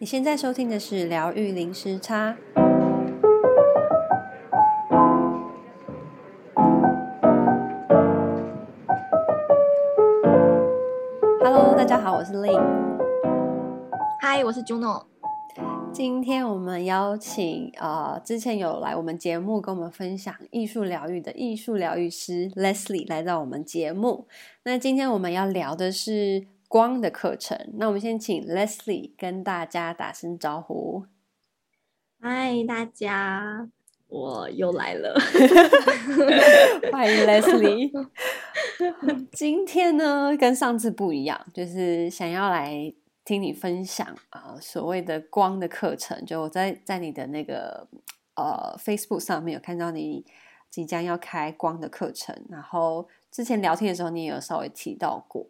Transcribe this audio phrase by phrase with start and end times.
[0.00, 2.36] 你现在收听的是疗愈零时差。
[11.42, 12.62] Hello，大家好，我是 Lynn。
[14.22, 15.06] Hi，我是 Juno。
[15.92, 24.28] 今天我们邀请呃，之前有来我们节目跟我们分享艺术疗愈的艺术疗愈师 Leslie 来到我们节目。
[24.62, 31.06] 那今天我们要聊的是光的课程，那我们先请 Leslie 跟大家打声招呼。
[32.20, 33.68] 嗨，大家，
[34.08, 35.14] 我又来了
[36.92, 37.90] 欢迎 Leslie。
[39.32, 42.92] 今天呢，跟上次不一样，就是想要来
[43.24, 46.22] 听你分享啊、呃，所谓的光的课程。
[46.26, 47.88] 就我在在你的那个
[48.34, 50.26] 呃 Facebook 上面有看到你
[50.68, 55.46] 即将要开光的课程，然后之前聊天的时候你也有稍微提到过。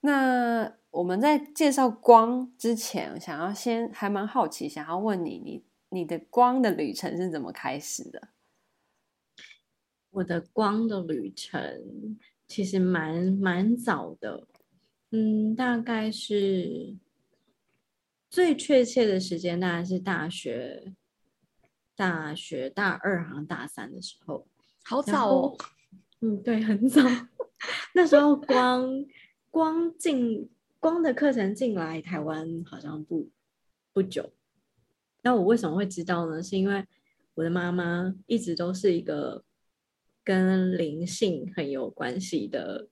[0.00, 8.28] 那我们在介绍光之前，想要先还蛮好奇，想要问你，你你的光的旅程是怎么开始的？
[10.10, 14.46] 我的光的旅程其实蛮蛮早的，
[15.10, 16.96] 嗯，大概是
[18.30, 20.94] 最确切的时间，大概是大学
[21.96, 24.46] 大学大二好像大三的时候，
[24.84, 25.56] 好早哦，
[26.20, 27.02] 嗯，对，很早，
[27.94, 29.04] 那时候光。
[29.50, 33.28] 光进光的课程进来台湾好像不
[33.92, 34.32] 不久，
[35.22, 36.42] 那我为什么会知道呢？
[36.42, 36.84] 是因为
[37.34, 39.44] 我的妈妈一直都是一个
[40.22, 42.88] 跟灵性很有关系的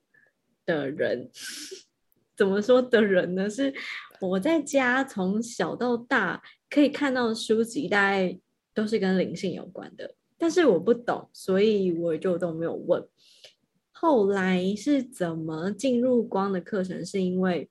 [0.65, 1.29] 的人。
[2.35, 3.49] 怎么说的人呢？
[3.49, 3.73] 是
[4.21, 8.39] 我在家从小到大可以看到的书籍，大概
[8.75, 13.03] 都是跟灵性有关的，但是我不懂，所以我就都没有问。
[13.99, 17.03] 后来是怎么进入光的课程？
[17.03, 17.67] 是因为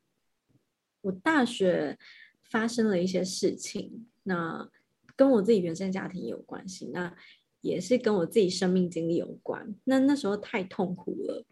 [1.03, 1.97] 我大学
[2.43, 4.69] 发生了一些事情，那
[5.15, 7.17] 跟我自己原生家庭有关系，那
[7.61, 9.73] 也是跟我自己生命经历有关。
[9.85, 11.47] 那那时候太痛苦了，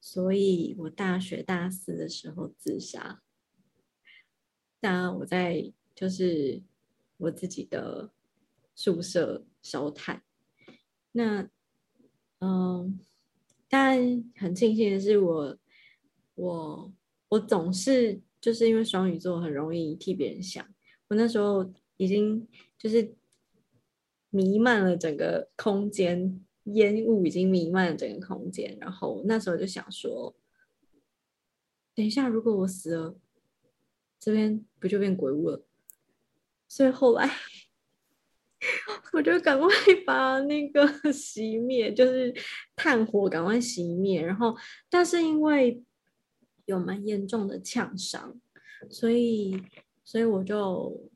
[0.00, 3.20] 所以我大学大四的时候自杀。
[4.80, 6.62] 那我在就是
[7.18, 8.10] 我自己的
[8.74, 10.22] 宿舍烧炭。
[11.12, 11.50] 那
[12.38, 12.98] 嗯。
[13.76, 15.58] 但很庆幸的是我，
[16.36, 16.92] 我
[17.28, 20.64] 我总是就是因为双鱼座很容易替别人想。
[21.08, 22.46] 我那时候已经
[22.78, 23.16] 就是
[24.30, 28.78] 弥漫了整个空间，烟雾已经弥漫了整个空间。
[28.80, 30.36] 然后那时候就想说，
[31.96, 33.18] 等一下如果我死了，
[34.20, 35.66] 这边不就变鬼屋了？
[36.68, 37.28] 所以后来。
[39.12, 39.68] 我就赶快
[40.06, 42.34] 把那个 熄灭，就是
[42.76, 44.20] 炭火赶快熄灭。
[44.24, 44.56] 然后，
[44.90, 45.82] 但是因为
[46.66, 48.40] 有蛮严重的呛伤，
[48.90, 49.62] 所以，
[50.04, 51.10] 所以我就，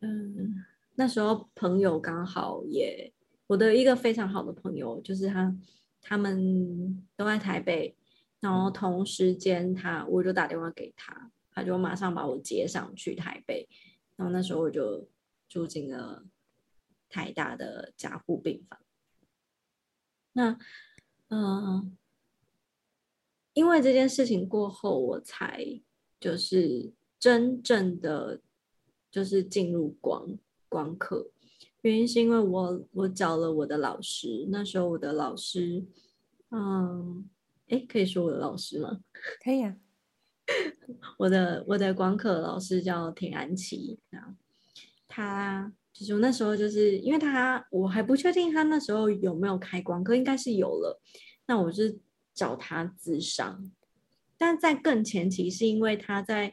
[0.00, 0.54] 嗯，
[0.94, 3.12] 那时候朋友刚好也，
[3.46, 5.54] 我的一个非常好的朋友，就是他，
[6.00, 7.94] 他们都在台北，
[8.40, 13.68] 然后同时间他，我就打电话给他，他就马上把我接上去台北，
[14.16, 15.08] 然后那时候我就
[15.48, 16.24] 住进了。
[17.08, 18.78] 台大的加护病房。
[20.32, 20.58] 那，
[21.28, 21.90] 嗯、呃，
[23.54, 25.80] 因为这件事情过后，我才
[26.20, 28.40] 就是真正的
[29.10, 31.30] 就是进入光光课。
[31.82, 35.86] 原因是因为我我找了我的老师，那时候我的老师，
[36.50, 37.30] 嗯，
[37.68, 39.00] 哎，可以说我的老师吗？
[39.42, 39.76] 可以啊。
[41.18, 43.98] 我的我的光课老师叫田安琪，
[45.08, 45.72] 他。
[45.98, 51.00] 就是我那时候，就是因为他，我还不确定他那时候有没有开光可，应该是有了。
[51.46, 51.98] 那我是
[52.34, 53.72] 找他咨商，
[54.36, 56.52] 但在更前期是因为他在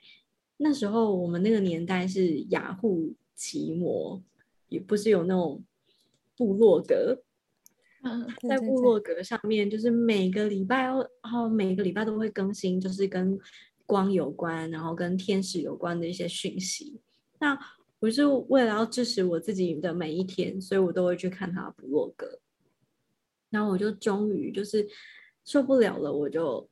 [0.58, 4.24] 那时候，我们那个年代是雅虎奇摩，
[4.70, 5.62] 也不是有那种
[6.38, 7.24] 部落格。
[8.06, 13.38] 嗯，在部落格上面，就是每个礼拜，然后每个礼拜都会更新，就是跟
[13.86, 17.02] 光有关，然后跟天使有关的一些讯息。
[17.40, 17.58] 那
[18.04, 22.38] 我是为了要支持我自己的每一天，所以我都会去看他的部落格。
[23.50, 24.86] 然后我就终于就是
[25.46, 26.70] 受不了了，我就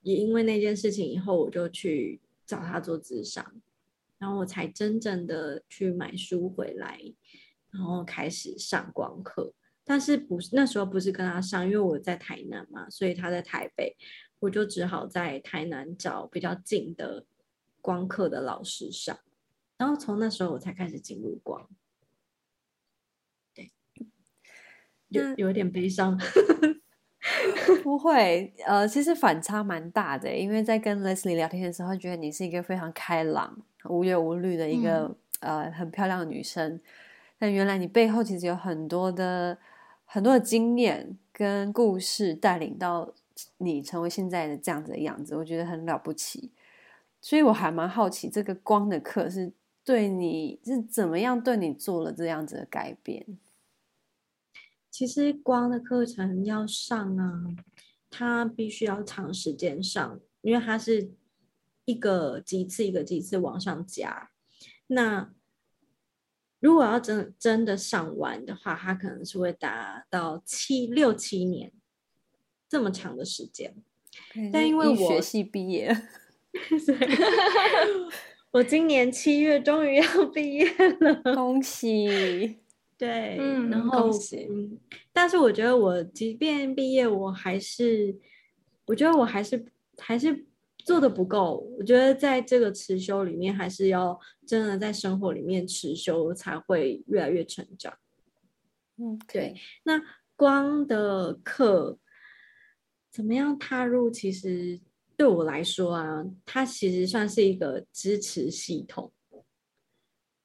[0.00, 3.44] 也因为那件事情以后，我就去找他做咨商，
[4.16, 6.98] 然后我才真正的去买书回来，
[7.70, 9.52] 然后开始上光课。
[9.84, 13.94] 但是不是那时候不是跟他上，因为我在台南嘛，所以他在台北，
[14.38, 17.26] 我就只好在台南找比较近的
[17.82, 19.18] 光课的老师上。
[19.82, 21.68] 然后从那时候我才开始进入光，
[23.52, 23.72] 对，
[25.08, 26.16] 有有点悲伤。
[27.82, 36.80] 不会，呃，其实反差蛮大的，因为在跟 Leslie 聊天的时候，觉得你是一个非常开朗、无忧无虑的一个、呃很漂亮的女生，
[37.40, 39.58] 但原来你背后其实有很多的
[40.04, 43.12] 很多的经验跟故事，带领到
[43.58, 46.52] 你成为现在的这样子的样子，我觉得很了不起。
[47.20, 49.52] 所以我还蛮好奇，这个光的课是
[49.84, 53.38] 对你是怎么样对你做了这样子的改变？
[54.90, 57.42] 其实光的课程要上啊，
[58.10, 61.12] 它必须要长时间上，因为它是
[61.86, 64.30] 一个几次一个几次往上加。
[64.88, 65.32] 那
[66.60, 71.72] 如果要真真的上完的话，它可能是会达到七六七年
[72.68, 73.74] 这么长的时间。
[74.52, 75.90] 但因为我学系毕业，
[78.52, 80.66] 我今年七月终于要 毕业
[81.00, 82.58] 了，恭喜！
[82.98, 84.10] 对，嗯，然后
[84.48, 84.78] 嗯，
[85.12, 88.14] 但是我觉得我即便毕业，我还是，
[88.86, 89.64] 我觉得我还是
[89.96, 90.44] 还是
[90.84, 91.66] 做的不够。
[91.78, 97.92] 我觉得在这个持修里面，还是要真的在生活里面持修，才会越来越成长。
[98.98, 99.54] 嗯，对。
[99.84, 100.00] 那
[100.36, 101.98] 光的课
[103.10, 104.10] 怎么样踏入？
[104.10, 104.78] 其实
[105.22, 109.12] 对我来说啊，它其实算是一个支持系统。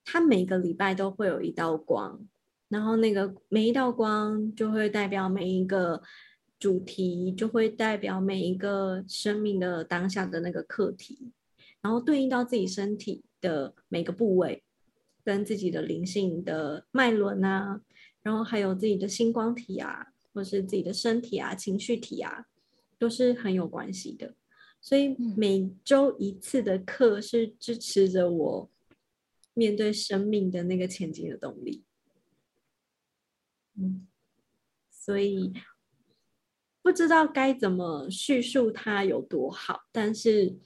[0.06, 2.28] 它每个礼拜都会有一道光。
[2.68, 6.04] 然后那个每一道光就会代表每一个
[6.60, 11.32] 主题，就会代表每一个生命的当下的那个课题，
[11.82, 14.64] 然后对应到自己身体的每个部位，
[15.24, 17.82] 跟自己的灵性的脉轮啊，
[18.22, 22.46] 然后还有自己的星光体啊，或是自己的身体啊、情绪体啊，
[23.00, 24.36] 都是很有关系的。
[24.80, 28.70] 所以每周一次的课是支持着我
[29.54, 31.84] 面对生命的那个前进的动力。
[33.76, 34.08] 嗯，
[34.90, 35.54] 所以
[36.82, 40.58] 不知道该怎么叙述它有多好，但是，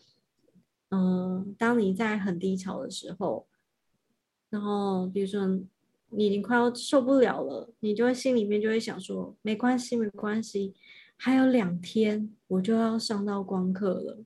[0.89, 3.47] 嗯，当你在很低潮的时候，
[4.49, 5.45] 然后比如说
[6.09, 10.73] 你已经快要受不了了，你就会心里面就会想说，没关系，没关系，
[11.23, 14.25] 还有两天我就要上到光课了，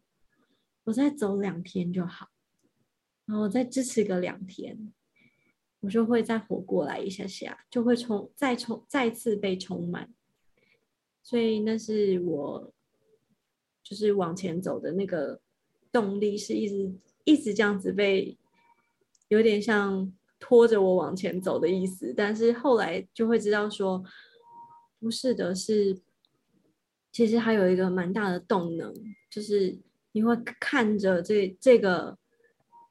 [0.85, 2.29] 我再走两天就好，
[3.25, 4.93] 然后再支持个两天。
[5.81, 10.09] 我就会再活过来一下下，就会充再充再次被充满，
[11.21, 12.73] 所以那是我
[13.83, 15.41] 就是往前走的那个
[15.91, 16.95] 动力，是一直
[17.25, 18.37] 一直这样子被
[19.27, 20.09] 有点像
[20.39, 22.13] 拖着我往前走的意思。
[22.15, 24.01] 但是后来就会知道说，
[24.97, 26.01] 不是的，是
[27.15, 28.93] 其实还有一个蛮大的动能，
[29.29, 29.79] 就是
[30.11, 32.17] 你会看着这这个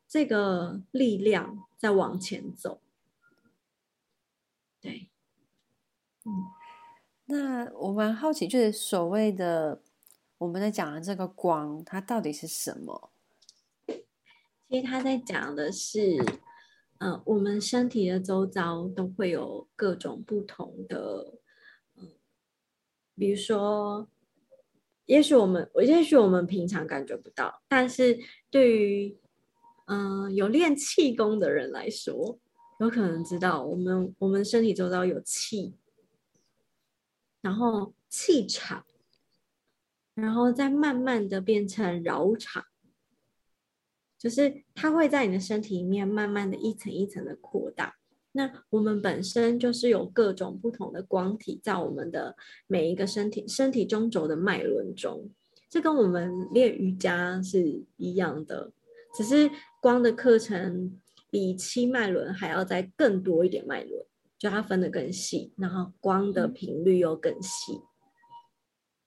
[0.09, 2.81] 这个力量在往前走。
[4.81, 5.11] 对，
[6.25, 6.33] 嗯，
[7.27, 9.83] 那我蛮好奇，就是所谓的
[10.39, 13.11] 我们在讲的这个光，它到底是什么？
[13.87, 16.17] 其实他在讲的是，
[16.97, 21.35] 嗯、呃，我们身体的周遭都会有各种不同的，
[21.97, 22.09] 嗯，
[23.15, 24.09] 比如说，
[25.07, 28.19] 也许我们，也许我们平常感觉不到，但是
[28.51, 29.19] 对于，
[29.87, 32.39] 嗯、有练气功的人来说。
[32.81, 35.77] 有可能知道，我们我们身体周遭有气，
[37.41, 38.85] 然后气场，
[40.15, 42.65] 然后再慢慢的变成扰场，
[44.19, 47.95] 就是它会在你的身体里面慢慢的一层一层的扩大。
[48.37, 52.37] 那我们本身就是有各种不同的光体在我们的
[52.67, 55.31] 每一个身体身体中轴的脉轮中，
[55.71, 58.73] 这跟我们练瑜伽是一样的，
[59.15, 59.51] 只是
[59.81, 61.01] 光的课程。
[61.31, 64.07] 比七脉轮还要再更多一点脉轮，
[64.39, 67.81] 就它分得更细，然后光的频率又更细。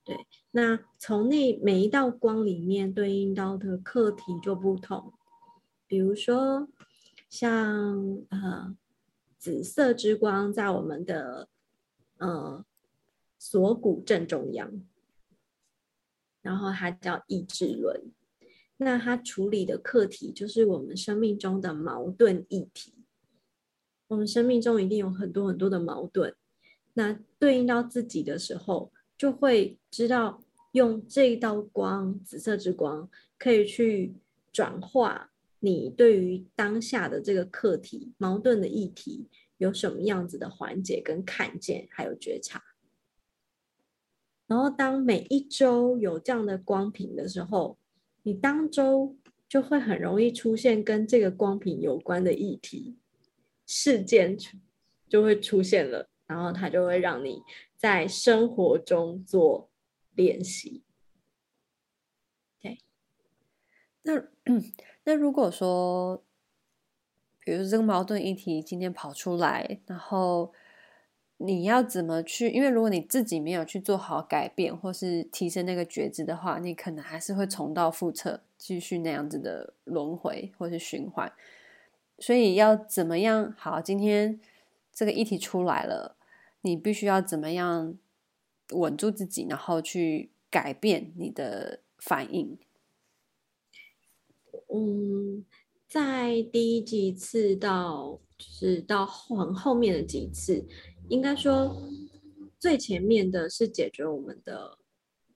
[0.04, 5.14] 对，那从那每一道光里面对应到的课题就不同，
[5.88, 6.68] 比如说
[7.30, 8.76] 像呃
[9.38, 11.48] 紫色之光在我们的
[12.18, 12.66] 呃
[13.38, 14.82] 锁骨正中央，
[16.42, 18.12] 然后它叫意志轮。
[18.78, 22.94] 那它处理的课题就是我们生命中的矛盾议题。
[24.08, 26.36] 我们生命中一定有很多很多的矛盾，
[26.94, 30.42] 那对应到自己的时候，就会知道
[30.72, 34.16] 用这一道光，紫色之光，可以去
[34.52, 42.64] 转化你对于当下的这个课题、矛盾的议题有什么样子的缓解跟看见，还有觉察。
[44.46, 47.78] 然后当每一周有这样的光屏的时候，
[48.24, 49.18] 你当周
[49.50, 52.98] 就会很容易出现跟这个光屏有关的议题
[53.66, 54.38] 事件，
[55.10, 57.42] 就会出现了，然后它就会让你
[57.76, 59.70] 在生活中做
[60.16, 60.84] 练习。
[62.62, 62.80] 对，
[64.04, 64.30] 那，
[65.06, 66.22] 那如果说，
[67.40, 70.52] 比如这个矛盾议题今天跑出来，然后
[71.38, 72.50] 你要怎么去？
[72.50, 81.32] 因为如果你自己没有去做好改变，或是提升那个觉知的话，你可能还是会重蹈覆辙，继续那样子的轮回或是循环。
[82.20, 83.54] 所以要怎么样？
[83.58, 84.40] 好，今天
[84.92, 86.16] 这个议题出来了，
[86.62, 87.98] 你必须要怎么样
[88.72, 92.58] 稳住自己，然后去改变你的反应。
[94.74, 95.46] 嗯，
[95.88, 100.66] 在第一几次到就是到很后面的几次，
[101.10, 101.90] 应该说
[102.60, 104.78] 最前面的是解决我们的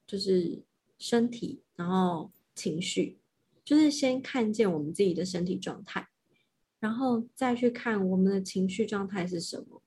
[0.05, 0.61] 就是
[1.00, 3.19] 身体，然后情绪，
[3.63, 6.09] 就是先看见我们自己的身体状态。
[6.79, 9.83] 然后再去看我们的情绪状态是什么，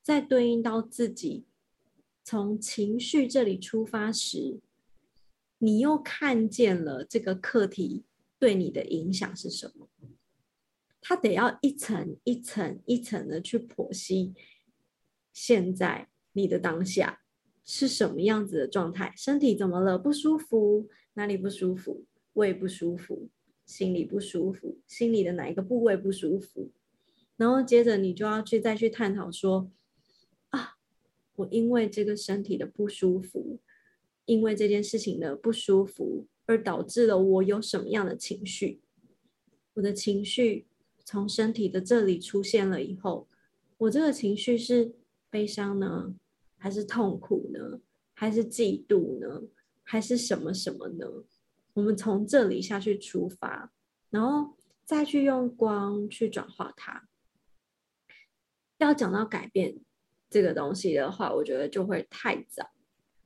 [0.00, 1.44] 再对应到自己
[2.22, 4.60] 从情绪这里出发时，
[5.58, 8.04] 你又看见了这个课题
[8.40, 9.88] 对你的影响是什么？
[11.00, 14.34] 他得要一层一层一层的去剖析，
[15.32, 17.20] 现在你的当下
[17.64, 19.12] 是什么样子的状态？
[19.16, 19.98] 身体怎么了？
[19.98, 20.88] 不舒服？
[21.14, 22.06] 哪里不舒服？
[22.32, 23.28] 胃不舒服？
[23.66, 26.72] 心里不舒服，心里的哪一个部位不舒服？
[27.36, 29.70] 然后接着你就要去再去探讨说，
[30.48, 30.76] 啊，
[31.36, 33.60] 我因为这个身体的不舒服，
[34.24, 38.80] 因为这件事情的不舒服，而导致了我有什么样的情绪？
[39.74, 40.66] 我的情绪
[41.04, 43.28] 从身体的这里出现了以后，
[43.78, 44.92] 我这个情绪是
[45.30, 46.12] 悲伤呢，
[46.58, 47.80] 还是痛苦呢，
[48.14, 49.46] 还是嫉妒呢，
[49.84, 51.06] 还是什么什么呢？
[51.74, 53.72] 我们从这里下去出发，
[54.10, 57.08] 然后再去用光去转化它。
[58.78, 59.78] 要讲到改变
[60.28, 62.68] 这个东西的话，我觉得就会太早，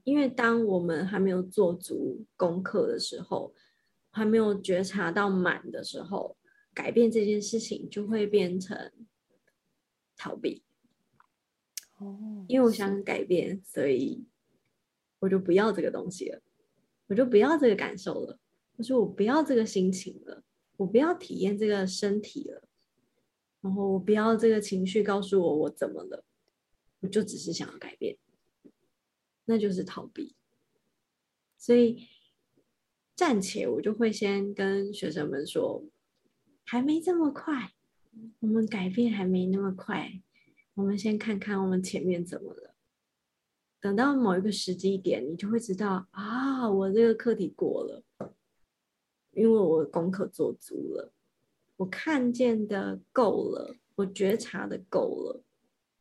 [0.04, 3.52] 因为当我们还没有做足功课的时候，
[4.10, 6.36] 还没有觉察到满的时候，
[6.72, 8.92] 改变这件事情就会变成
[10.16, 10.62] 逃避。
[11.98, 14.24] 哦，因为我想改变，所以
[15.18, 16.40] 我就不要这个东西了。
[17.06, 18.38] 我就不要这个感受了，
[18.76, 20.42] 我说我不要这个心情了，
[20.78, 22.62] 我不要体验这个身体了，
[23.60, 26.24] 然后我不要这个情绪告诉我我怎么了，
[27.00, 28.16] 我就只是想要改变，
[29.44, 30.34] 那就是逃避。
[31.56, 32.08] 所以
[33.14, 35.84] 暂且我就会先跟学生们说，
[36.64, 37.72] 还没这么快，
[38.40, 40.20] 我们改变还没那么快，
[40.74, 42.74] 我们先看看我们前面怎么了。
[43.80, 48.02] 等到某一个时机点，你就会知道啊，我这个课题过了，
[49.32, 51.12] 因为我功课做足了，
[51.76, 55.44] 我看见的够了，我觉察的够了，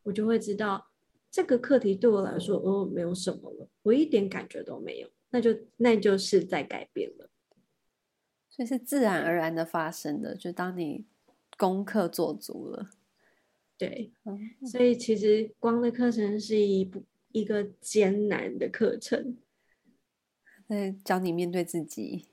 [0.03, 0.92] 我就会知道
[1.33, 7.31] 这个课题对我来说，哦，没有什么了，我一点感觉都没有，那就那就是在改变了，
[8.51, 11.07] 所以是自然而然的发生的，就当你
[11.57, 12.91] 功课做足了，
[13.79, 14.13] 对，
[14.71, 17.03] 所以其实光的课程是一部。
[17.33, 19.39] 一个艰难的课程，
[20.67, 22.27] 在教你面对自己，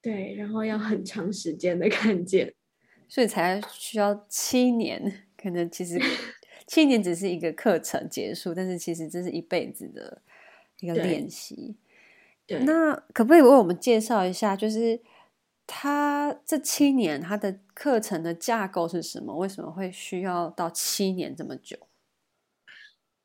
[0.00, 2.54] 对，然后要很长时间的看见，
[3.06, 5.26] 所以才需要七年。
[5.36, 6.00] 可能其实
[6.66, 10.22] 七年只是一个课程结束，但是其实这是一辈子的
[10.80, 11.76] 一个练习。
[12.46, 15.00] 对，那可不可以为我们介绍一下，就是
[15.66, 19.36] 他这七年他的课程的架构是什么？
[19.36, 21.76] 为什么会需要到七年这么久？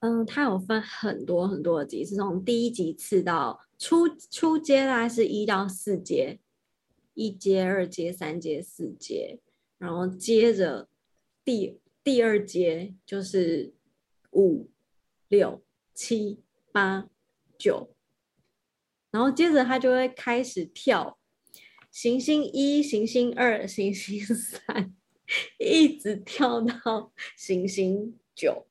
[0.02, 6.40] 嗯，它有分很多很多的级是，从第一级次到初初阶，大概是一到四阶，
[7.14, 9.40] 一阶、二阶、三阶、四阶，
[9.78, 10.88] 然后接着
[11.44, 13.74] 第第二节就是
[14.32, 14.70] 五、
[15.28, 15.64] 六、
[15.94, 16.40] 七、
[16.72, 17.10] 八、
[17.58, 17.94] 九，
[19.12, 21.20] 然后接着它就会开始跳
[21.92, 24.96] 行星一、行星二、行星三，
[25.60, 28.66] 一直跳到行星九。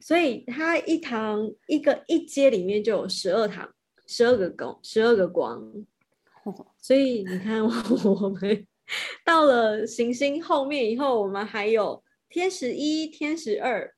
[0.00, 3.74] 所以它一堂一个一阶里面就有十二堂，
[4.06, 5.84] 十二个光，十二个光。
[6.80, 8.66] 所以你看， 我们
[9.24, 13.94] 到了行星后面以后，我们还有天使一、天使二。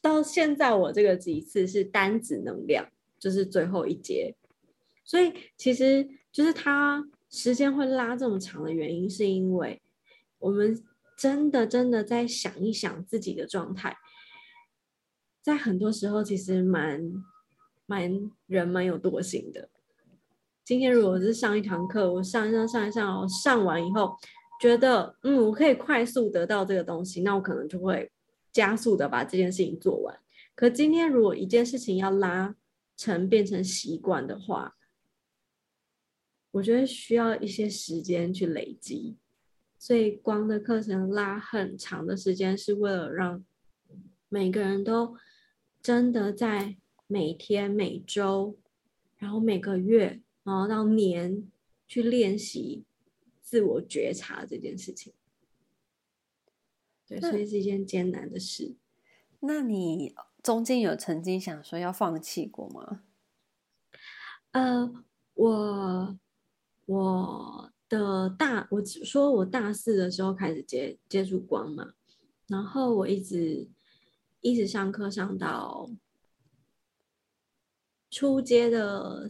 [0.00, 4.34] 到现在我这个级次是单子能量，就是最后一节。
[5.04, 9.82] 所以其实就是它时间会拉这么长的原因，是因为
[10.38, 10.84] 我们。
[11.16, 13.96] 真的，真的在想一想自己的状态，
[15.40, 17.24] 在很多时候其实蛮
[17.86, 19.70] 蛮人蛮有惰性的。
[20.64, 24.16] 今天如果是上一堂课，我上一上上一上，我上完以后
[24.60, 28.10] 觉得嗯，我可以快速得到这个东西，那我可能就会
[28.50, 30.18] 加速的把这件事情做完。
[30.54, 32.56] 可今天如果一件事情要拉
[32.96, 34.74] 成变成习惯的话，
[36.52, 39.18] 我觉得需要一些时间去累积。
[39.78, 43.44] 所以光的课程拉很长的时间，是为了让
[44.30, 45.14] 每个人都
[45.82, 48.56] 真的在每天、每周，
[49.18, 51.50] 然后每个月，然后到年
[51.88, 52.84] 去练习
[53.42, 55.12] 自我觉察这件事情。
[57.06, 58.76] 对，所以是一件艰难的事。
[59.40, 63.02] 那你中间有曾经想说要放弃过吗？
[64.52, 66.18] 呃，我
[66.86, 71.94] 我的大，我只说我大四的时候开始接接触光嘛，
[72.46, 73.68] 然后我一直
[74.40, 75.90] 一直上课上到
[78.10, 79.28] 初阶的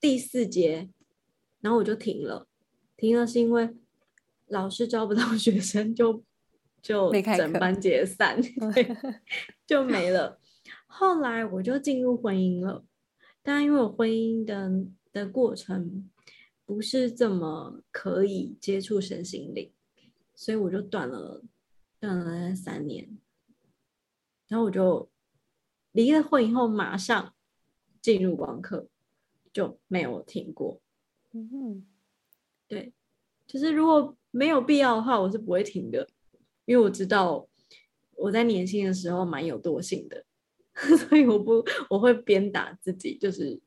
[0.00, 0.90] 第四节，
[1.60, 2.48] 然后我就停了，
[2.96, 3.76] 停了是因为
[4.46, 6.24] 老师招不到 学生就。
[6.82, 8.40] 就整班解散，
[9.66, 10.38] 就没了。
[10.86, 12.84] 后来我就进入婚姻了，
[13.42, 14.70] 但因为我婚姻的
[15.12, 16.08] 的过程
[16.64, 19.72] 不是这么可以接触身心灵，
[20.32, 21.42] 所以我就断了，
[21.98, 23.18] 断了三年。
[24.46, 25.10] 然后我就
[25.90, 27.34] 离了婚以后，马上
[28.00, 28.86] 进入网课，
[29.56, 30.78] 就没有停过。
[31.32, 31.86] 嗯哼，
[32.68, 32.92] 对，
[33.46, 36.06] 就是如果没有必要的话，我是不会停的。
[36.66, 37.48] 因为我知道
[38.16, 40.26] 我在年轻的时候蛮有惰性的，
[41.08, 43.58] 所以我不我会鞭打自己，就是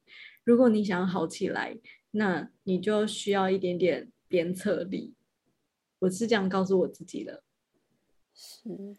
[0.43, 1.75] 如果你想好起来，
[2.11, 5.15] 那你就需要一点点鞭策力。
[5.97, 7.41] 我是这样告诉我自己的。
[8.35, 8.95] 是，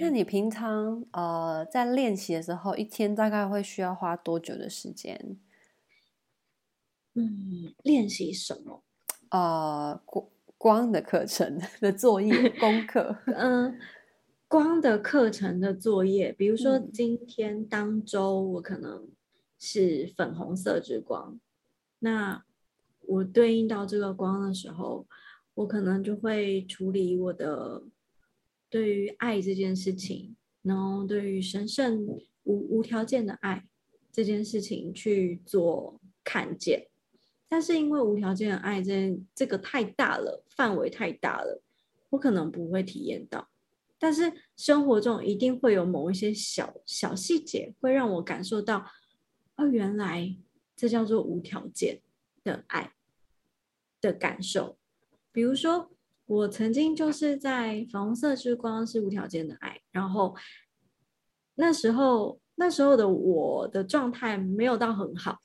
[0.00, 5.38] 那你平常呃在练习的时候，一天大概会需要花多久的时间？
[7.18, 8.82] 嗯，练习什么？
[9.30, 10.26] 呃，光。
[10.60, 13.78] 光的课程的作业功课， 嗯，
[14.48, 19.08] 光的课程的作业，比如说今天当周我可能
[19.60, 21.38] 是粉红色之光，
[22.00, 22.44] 那
[23.06, 25.06] 我对应到这个光的时候，
[25.54, 27.84] 我可能就会处理我的
[28.68, 32.04] 对于爱这件事情，然后对于神圣
[32.42, 33.64] 无无条件的爱
[34.10, 36.87] 这件事情去做看见。
[37.50, 41.62] 但是因为无条件的爱这这个太大了，范围太大了，
[42.10, 43.48] 我可能不会体验到。
[43.98, 48.84] 但是生活中一定会有某一些小小细节，会让我感受到，
[49.56, 50.36] 哦，原来
[50.76, 52.02] 这叫做无条件
[52.44, 52.92] 的爱
[54.00, 54.76] 的感受。
[55.32, 55.90] 比如说，
[56.26, 60.36] 我曾经就是在粉红色之光是无条件的爱，然后
[61.54, 65.38] 那时候那时候的我的状态没有到很好，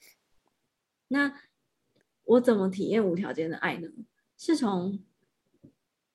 [1.08, 1.34] 那。
[2.26, 3.90] 我怎么体验无条件的爱呢？
[4.38, 5.00] 是从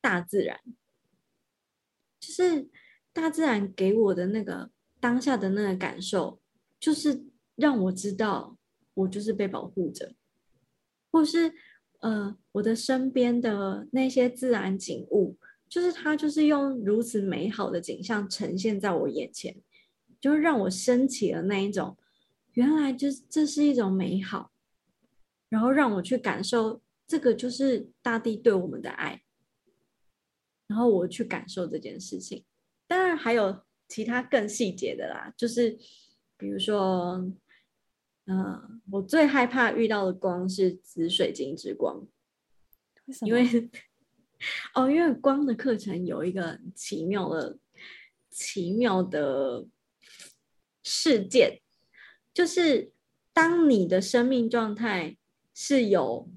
[0.00, 0.60] 大自然，
[2.20, 2.68] 就是
[3.12, 6.40] 大自然给我的那个当下的那个感受，
[6.78, 8.56] 就是让我知道
[8.94, 10.14] 我就是被保护着，
[11.10, 11.54] 或是
[12.00, 15.36] 呃我的身边的那些自然景物，
[15.68, 19.56] 就是它就是用如此美好的景象呈现在我眼前，
[20.20, 21.96] 就让我升起了那一种，
[22.52, 24.50] 原来就是这是一种美好。
[25.48, 29.22] 然后让我去感受这个就是大地对我们的爱，
[30.66, 32.44] 然后我去感受这件事情。
[32.86, 35.78] 当然还有其他更细节的啦，就是
[36.36, 37.14] 比如说，
[38.26, 42.06] 嗯、呃，我最害怕遇到的光是紫水晶之光，
[43.06, 43.28] 为什么？
[43.28, 43.70] 因为
[44.74, 47.58] 哦，因为光的课程有一个奇妙的、
[48.30, 49.66] 奇妙的
[50.82, 51.62] 事件，
[52.34, 52.92] 就是
[53.32, 55.16] 当你的生命状态。
[55.60, 56.30] 是有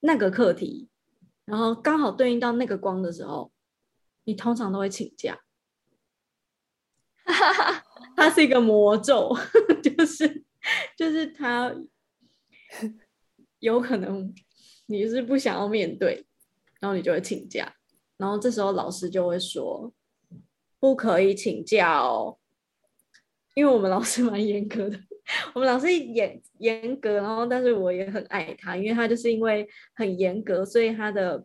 [0.00, 0.88] 那个课题，
[1.44, 3.52] 然后刚好对应到那个光的时候，
[4.24, 5.38] 你通常都会请假。
[8.16, 9.32] 它是一个魔咒，
[9.80, 10.44] 就是
[10.96, 11.72] 就是它
[13.60, 14.34] 有可能
[14.86, 16.26] 你是不想要面对，
[16.80, 17.72] 然后你就会请假，
[18.16, 19.94] 然后这时候老师就会说
[20.80, 22.40] 不可以请假哦，
[23.54, 24.98] 因为我们老师蛮严格的。
[25.54, 31.44] 我们老师严严格，然后但是我也很爱他，因为他就是因为很严格，所以他的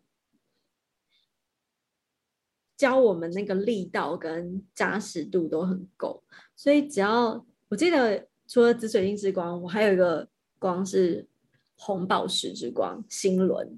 [2.78, 6.24] 教我们那个力道跟扎实度都很够。
[6.56, 11.28] 所以只要我记得，除了紫水晶之光，我还有一个光是
[11.76, 13.78] 红宝石之光，心轮，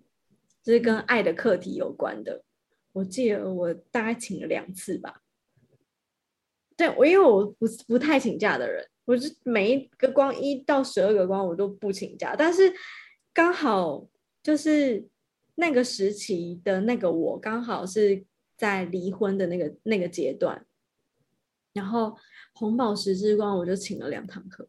[0.62, 2.44] 就是跟爱的课题有关的。
[2.92, 5.24] 我记得我大概请了两次吧。
[6.78, 8.88] 对，我因为我不不太请假的人。
[9.06, 12.74] 我是每一个光一到十二个光我都不请假，但是
[13.34, 14.08] 刚好
[14.42, 15.08] 就是
[15.56, 18.26] 那个时期的那个我刚好是
[18.58, 20.66] 在离婚的那个那个阶段，
[21.74, 22.18] 然后
[22.54, 24.68] 红宝石之光我就请了两堂课，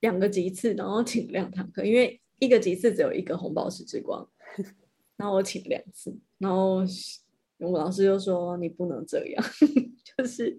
[0.00, 4.26] 两个级次，然后请两堂课，因为一个级次只有一个红宝石之光，
[5.16, 6.82] 然后我请两次，然后
[7.58, 9.44] 我老师就说你不能这样，
[10.16, 10.58] 就是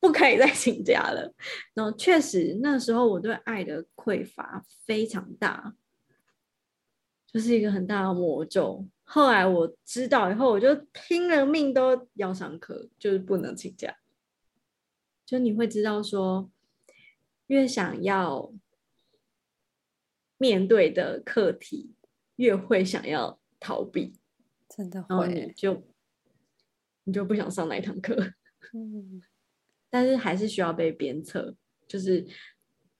[0.00, 1.32] 不可以再请假了。
[1.74, 5.76] 然后确实那时候我对爱的匮乏非常大，
[7.26, 8.88] 就是一个很大的魔咒。
[9.04, 13.96] 后来我知道以后，我就拼了命都要上课，就是不能请假。
[15.26, 16.50] 就你会知道说，
[17.48, 18.52] 越想要
[20.38, 21.94] 面对的课题，
[22.36, 24.14] 越会想要逃避，
[24.68, 25.84] 真的会，然后你就
[27.04, 28.14] 你就不想上那一堂课。
[28.72, 29.22] 嗯，
[29.90, 31.54] 但是还是需要被鞭策，
[31.86, 32.26] 就是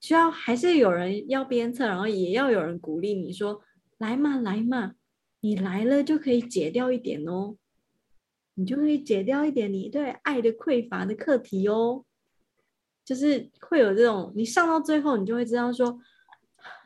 [0.01, 3.63] 需要还是有人要鞭策，然后也要有人鼓励你说
[3.99, 4.95] ：“来嘛，来嘛。”
[5.43, 7.57] 你来了就可以解掉一点哦，
[8.57, 12.05] 你就可以解掉一点你对爱的匮乏的课题哦，
[13.07, 15.99] 就是会有这种，你上到最后，你就会知道说，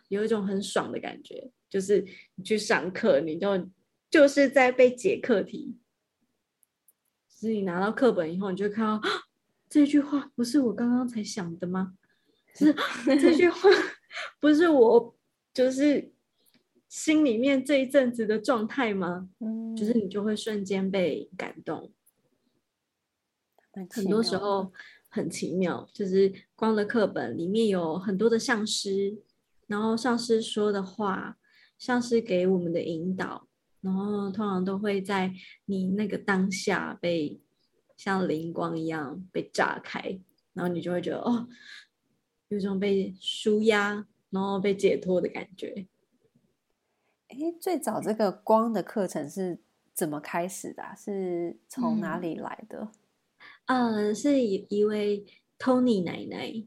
[0.08, 3.68] 有一种很爽的感觉，就是你去上课，你就
[4.08, 5.76] 就是在被解课题，
[7.28, 9.00] 就是你拿到课本以后，你就看到
[9.74, 11.94] 这句话不是我刚刚才想的吗？
[12.54, 12.74] 就 是
[13.20, 13.68] 这句话
[14.40, 15.16] 不是我，
[15.52, 16.12] 就是。
[16.86, 19.28] 心里面这一阵子的状态吗？
[19.40, 21.92] 嗯，就是你就会瞬间被感动。
[23.90, 24.72] 很多时候
[25.08, 29.18] 很奇妙，就是光的课本里面有很多的上师，
[29.66, 31.36] 然后上师说的话，
[31.76, 33.48] 上师给我们的引导，
[33.80, 35.34] 然后通常都会在
[35.64, 37.40] 你那个当下被
[37.96, 40.20] 像灵光一样被炸开，
[40.52, 41.48] 然后你就会觉得哦，
[42.48, 45.86] 有种被舒压，然后被解脱的感觉。
[47.28, 49.58] 哎，最早这个光的课程是
[49.92, 50.94] 怎么开始的啊？
[50.94, 52.90] 是从哪里来的？
[53.66, 55.24] 嗯，呃，是一一位
[55.58, 56.66] Tony 奶奶，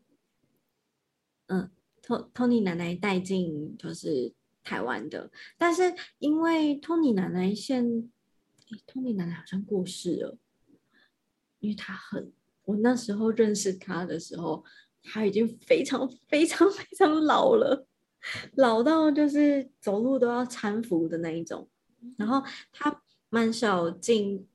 [1.48, 1.70] 嗯
[2.02, 7.86] ，Tony 奶奶带进就是台湾的，但是因为 Tony 奶奶现
[8.88, 10.38] ，Tony 奶奶好像过世了，
[11.60, 12.32] 因为他很，
[12.65, 14.63] 我那时候认识他的时候，
[15.04, 17.88] 他已经非常非常 非常老了。
[18.56, 21.67] 老到就是走路都要搀扶的那一种，
[22.17, 24.46] 然后他蛮少进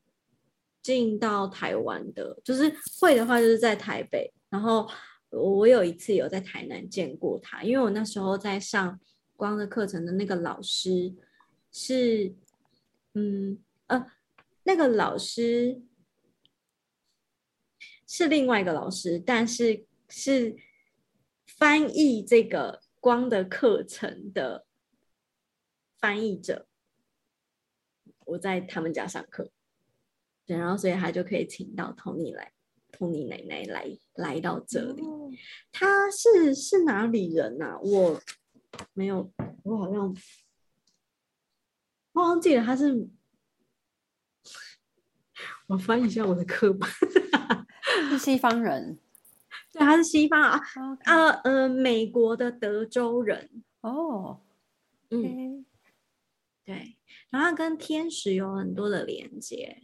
[0.83, 4.33] 进到台湾的，就是会的话就是在台北。
[4.51, 4.87] 然后
[5.31, 9.01] 我有一次有在台南见过他，因为我那时候在上
[9.37, 11.15] 光的课程的那个老师
[11.71, 12.35] 是，
[13.15, 14.07] 嗯呃，
[14.65, 15.81] 那个老师
[18.13, 20.55] 是另外一个老师，但是是
[21.47, 22.83] 翻译这个。
[23.03, 24.65] 光的课程的
[25.99, 26.69] 翻译者，
[28.27, 29.51] 我在他们家上课，
[30.47, 32.53] 对，然后所以他就可以请到 Tony 来
[32.93, 35.03] ，Tony 奶奶来来到这里。
[35.73, 37.81] 他是是哪里人呐、啊？
[37.83, 38.21] 我
[38.93, 39.33] 没有，
[39.65, 40.17] 我好像
[42.13, 43.09] 我忘记了他是。
[45.67, 46.89] 我翻一下我的课本，
[48.11, 48.99] 是西方人。
[49.73, 50.99] 对，他是西方啊，Okay.
[51.05, 54.37] 呃呃，美国的德州人哦，oh.
[55.11, 55.65] 嗯，
[56.65, 56.97] 对，
[57.31, 59.83] 然后跟天使有很多的连接，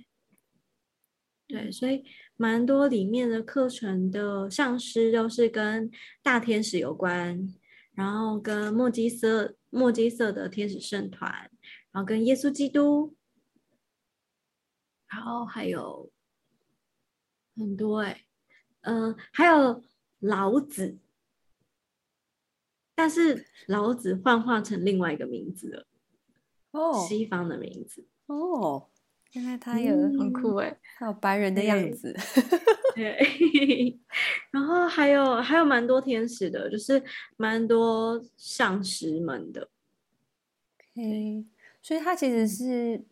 [1.46, 2.04] 对，所以
[2.36, 5.90] 蛮多里面的课程的上师都是跟
[6.22, 7.54] 大天使有关，
[7.94, 11.50] 然后跟墨基色墨基色的天使圣团，
[11.92, 13.14] 然后跟耶稣基督，
[15.08, 16.10] 然后还有
[17.58, 18.24] 很多哎、欸。
[18.82, 19.82] 嗯、呃，还有
[20.20, 20.96] 老子，
[22.94, 25.86] 但是老子幻化成另外一个名字了，
[26.70, 28.06] 哦，西方的名字。
[28.26, 28.88] 哦，
[29.32, 32.16] 原来他有、嗯、很酷哎，他有白人的样子，
[32.94, 33.98] 对，对。
[34.50, 37.02] 然后还有还有蛮多天使的，就是
[37.36, 39.68] 蛮多上师们的
[40.96, 41.46] ，OK，
[41.82, 43.04] 所以他其实是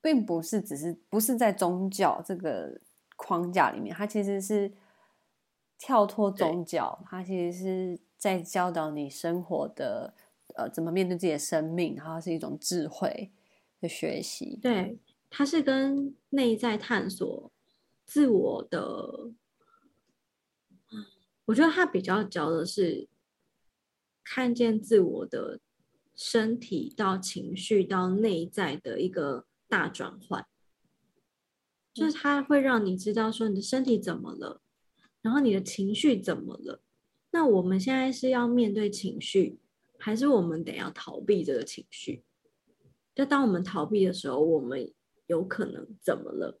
[0.00, 2.80] 并不是只是不是在宗教这个
[3.22, 4.72] 框架里面，它其实是。
[5.84, 10.14] 跳脱宗教，对它其实是在教导你生活的，
[10.54, 13.32] 呃，怎么面对自己的生命，然后是一种智慧
[13.80, 14.60] 的学习。
[14.62, 17.50] 对，它是跟内在探索
[18.04, 19.32] 自我的，
[21.46, 23.08] 我觉得它比较教的是
[24.22, 25.58] 看见自我的
[26.14, 30.46] 身体到情绪到内在的一个大转换，
[31.92, 34.60] 就是它会让你知道说你的身体怎么了。
[35.20, 36.82] 然后你的情绪怎么了？
[37.30, 39.58] 那我们现在是要面对情绪，
[39.98, 42.24] 还是我们得要逃避这个情绪？
[43.14, 44.92] 就当我们逃避的时候，我们
[45.28, 46.58] 有可能怎么了？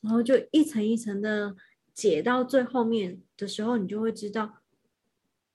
[0.00, 1.54] 然后就一层一层的
[1.92, 4.62] 解到最后面的时候，你就会知道，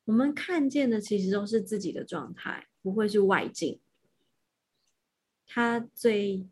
[0.06, 3.80] 我们看见的其实都是自己的状态，不会是外境。
[5.48, 6.48] 它最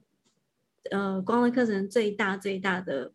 [0.91, 3.13] 呃光的课程最大最大的，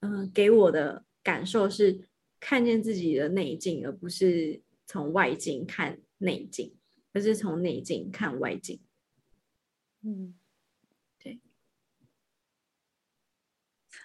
[0.00, 2.08] 嗯、呃，给我的感受是
[2.40, 6.76] 看见自己的内境，而不是从外境看内境，
[7.12, 8.80] 而是从内境看外境。
[10.02, 10.34] 嗯，
[11.18, 11.40] 对。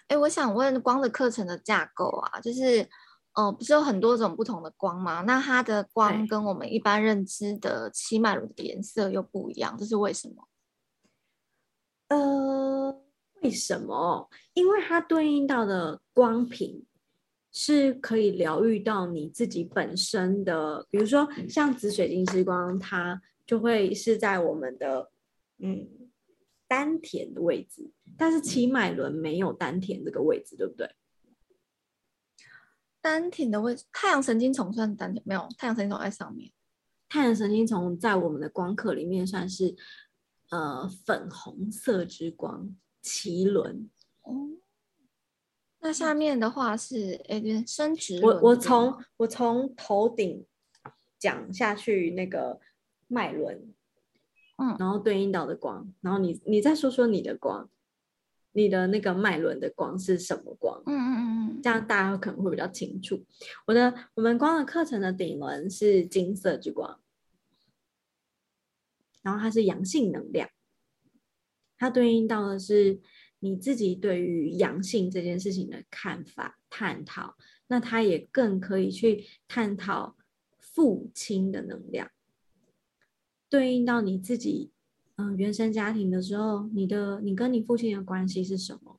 [0.08, 2.88] 哎，我想问光的课程的架构啊，就是。
[3.32, 5.22] 哦，不是有很多种不同的光吗？
[5.22, 10.48] 那它的光跟我们一般认知的七脉轮的颜色又不一样，这是为什么？
[12.10, 13.02] 呃，
[13.40, 14.28] 为什么？
[14.54, 16.84] 因为它对应到的光频
[17.52, 25.10] 是可以疗愈到你自己本身的，比如说像紫水晶之光，它就会是在我们的
[25.58, 25.88] 嗯
[26.68, 30.94] 丹田的位置，但是七脉轮没有丹田这个位置，对不对？
[33.00, 35.48] 丹田的位置，太阳神经丛算丹田没有？
[35.56, 36.52] 太阳神经丛在上面。
[37.08, 39.74] 太阳神经丛在我们的光刻里面算是
[40.50, 43.90] 呃粉红色之光，奇轮。
[44.22, 44.50] 哦，
[45.80, 48.36] 那下面的话是哎，对，生殖轮。
[48.36, 50.44] 我我从我从头顶
[51.18, 52.60] 讲下去那个
[53.08, 53.72] 脉轮，
[54.58, 57.68] 嗯，然后对应到的光，然后你你再说说你的光。
[58.52, 60.82] 你的那个脉轮的光是什么光？
[60.86, 61.16] 嗯嗯
[61.50, 63.24] 嗯，这样大家可能会比较清楚。
[63.64, 67.00] 我的我们光的课程的顶轮是金色之光，
[69.22, 70.48] 然后它是阳性能量，
[71.78, 73.00] 它对应到的是
[73.40, 77.36] 你自己对于阳性这件事情的看法探讨。
[77.68, 80.16] 那它也更可以去探讨
[80.58, 82.10] 父亲的能量，
[83.48, 84.72] 对应到你自己。
[85.16, 88.98] 嗯，原生家庭的时候，你的你跟你父亲的关系是什么？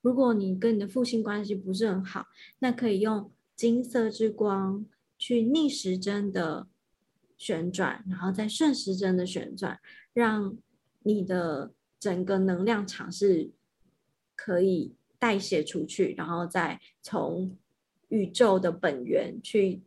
[0.00, 2.26] 如果你跟你的父亲关系不是很好，
[2.58, 4.84] 那可以用金色之光
[5.16, 6.66] 去逆时针的
[7.42, 9.80] 旋转，然后再顺时针的旋转，
[10.12, 10.56] 让
[11.00, 13.50] 你的整个能量场是
[14.36, 17.58] 可以代谢出去，然后再从
[18.10, 19.82] 宇宙的本源去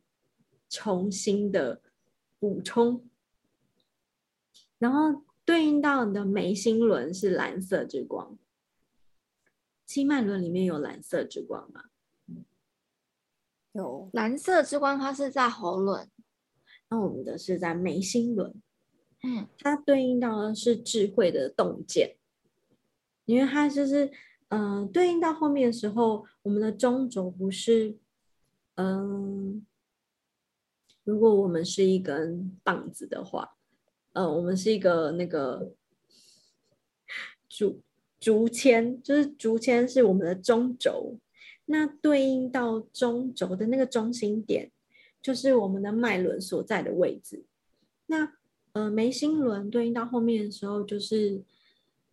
[0.67, 1.81] 重新的
[2.37, 3.07] 补充，
[4.77, 5.23] 然后。
[5.47, 8.35] 对应到你的眉心轮是蓝色之光，
[9.85, 11.83] 七脉轮里面有蓝色之光吗？
[13.73, 16.09] 有蓝色之光，它是在喉轮，
[16.89, 18.53] 那我们的是在眉心轮。
[19.23, 22.15] 嗯，它对应到的是智慧的洞见，
[23.25, 24.11] 因为它就是，
[24.49, 27.97] 嗯、呃，对应到后面的时候，我们的中轴不是，
[28.75, 29.61] 嗯、呃，
[31.03, 33.51] 如果我们是一根棒子的话。
[34.13, 35.73] 呃，我们是一个那个
[37.49, 37.81] 竹
[38.17, 41.19] 竹签，就是竹签是我们的中轴，
[41.65, 44.71] 那对应到中轴的那个中心点，
[45.25, 47.45] 就是我们的脉轮所在的位置。
[48.05, 48.33] 那
[48.73, 51.43] 呃，眉心轮对应到后面的时候，就是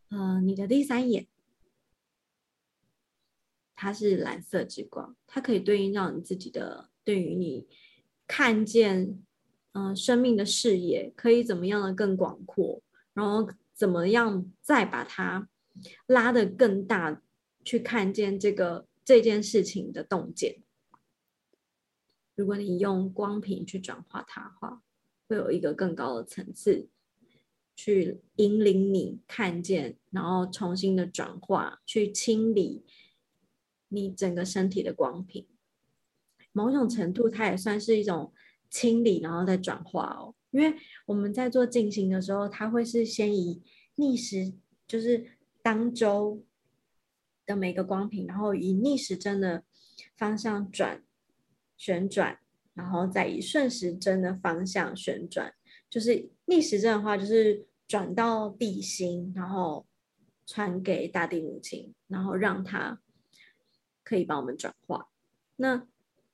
[0.08, 1.26] 呃，你的第三眼，
[3.74, 7.66] 它是蓝色之光，它可以对应到你自己的，对于你
[8.26, 9.22] 看见。
[9.74, 12.82] 嗯、呃，生命的视野可以怎么样的更广阔，
[13.14, 15.48] 然后怎么样再把它
[16.06, 17.22] 拉得更大，
[17.64, 20.62] 去看见这个这件事情的洞见。
[22.34, 24.82] 如果你用光频去转化它的话，
[25.28, 26.88] 会有一个更高的层次
[27.74, 32.84] 去引领你看见，然后重新的转化，去清理
[33.88, 35.46] 你整个身体的光频。
[36.52, 38.32] 某种程度，它也算是一种。
[38.74, 40.34] 清理，然后再转化哦。
[40.50, 43.62] 因为我们在做静心的时候，它会是先以
[43.96, 44.54] 逆时，
[44.88, 46.42] 就是当周
[47.44, 49.62] 的每个光频，然后以逆时针的
[50.16, 51.04] 方向转
[51.82, 52.38] 旋转，
[52.74, 55.52] 然后再以顺时针的方向旋转。
[55.90, 59.84] 就是逆时针的话，就是转到地心，然后
[60.46, 63.00] 传给大地母亲，然后让它
[64.04, 65.08] 可以帮我们转化。
[65.56, 65.88] 那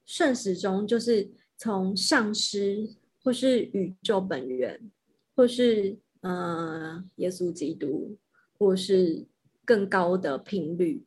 [0.05, 1.31] 顺时钟就是。
[1.61, 2.89] 从上师，
[3.21, 4.93] 或是宇宙本源，
[5.35, 8.17] 或是呃耶稣基督，
[8.57, 9.27] 或是
[9.65, 11.05] 更高的频率，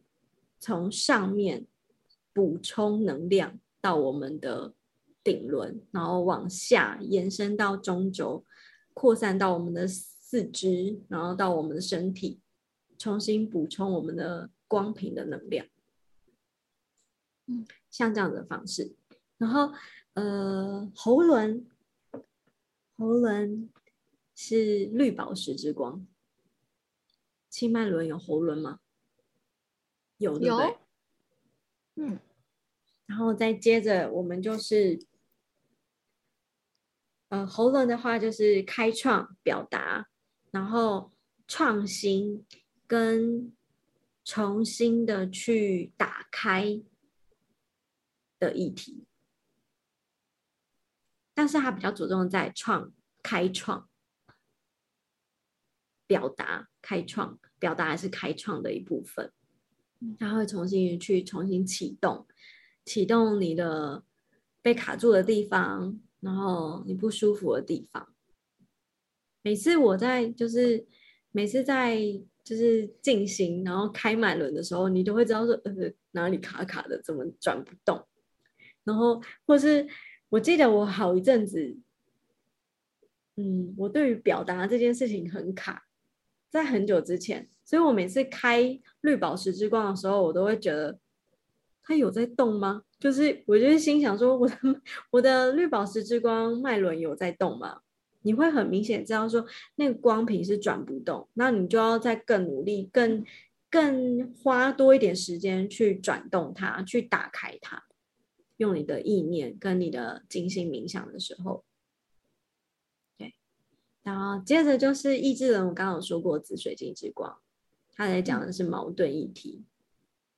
[0.60, 1.66] 从上面
[2.34, 4.74] 补充能量到我们的
[5.24, 8.46] 顶轮，然后往下延伸到中轴，
[8.94, 12.40] 扩散到我们的四肢，然后到我们的身体，
[12.98, 15.66] 重新补充我们的光频的能量。
[17.48, 18.96] 嗯，像这样的方式，
[19.38, 19.74] 然后。
[20.14, 21.66] 呃，喉轮，
[22.98, 23.72] 喉轮
[24.36, 26.06] 是绿宝石之光。
[27.50, 28.82] 七脉轮有喉轮吗？
[30.18, 30.78] 有，对不对？
[31.96, 32.20] 嗯。
[33.12, 34.98] 然后再接着，我们就是，
[37.28, 40.08] 呃，喉咙的话就是开创、表达，
[40.52, 41.12] 然后
[41.46, 42.46] 创新
[42.88, 43.52] 跟
[44.24, 46.82] 重新的去打开
[48.40, 49.04] 的议题，
[51.34, 53.90] 但是他比较着重在创、开创、
[56.08, 59.34] 表达、开创、表达还是开创的一部分，
[60.18, 62.26] 他会重新去重新启动，
[62.86, 64.04] 启动你的
[64.62, 68.14] 被卡住的地方，然后你不舒服的地方。
[69.44, 70.86] 每次我在就是
[71.32, 71.98] 每次在
[72.44, 75.74] 就是进行然后开满轮的时候，你都会知道说呃
[76.12, 78.06] 哪里卡卡的，怎么转不动。
[78.84, 79.88] 然后或是
[80.30, 81.78] 我记得我好一阵子，
[83.36, 85.86] 嗯，我对于表达这件事情很卡，
[86.50, 91.00] 在很久之前，所以我每次开绿宝石之光的时候，我都会觉得
[91.92, 92.84] 它有在动吗？
[92.98, 94.56] 就是我就是心想说，我的
[95.12, 97.82] 我的绿宝石之光脉轮有在动吗？
[98.22, 103.26] 你会很明显知道说那个光频是转不动，那你就要再更努力、更
[103.70, 107.84] 更花多一点时间去转动它，去打开它，
[108.56, 111.66] 用你的意念跟你的静心冥想的时候，
[113.18, 113.36] 对，
[114.02, 117.38] 然后接着就是意志轮，我刚刚有说过紫水晶之光，
[117.94, 119.66] 它在讲的是矛盾议题，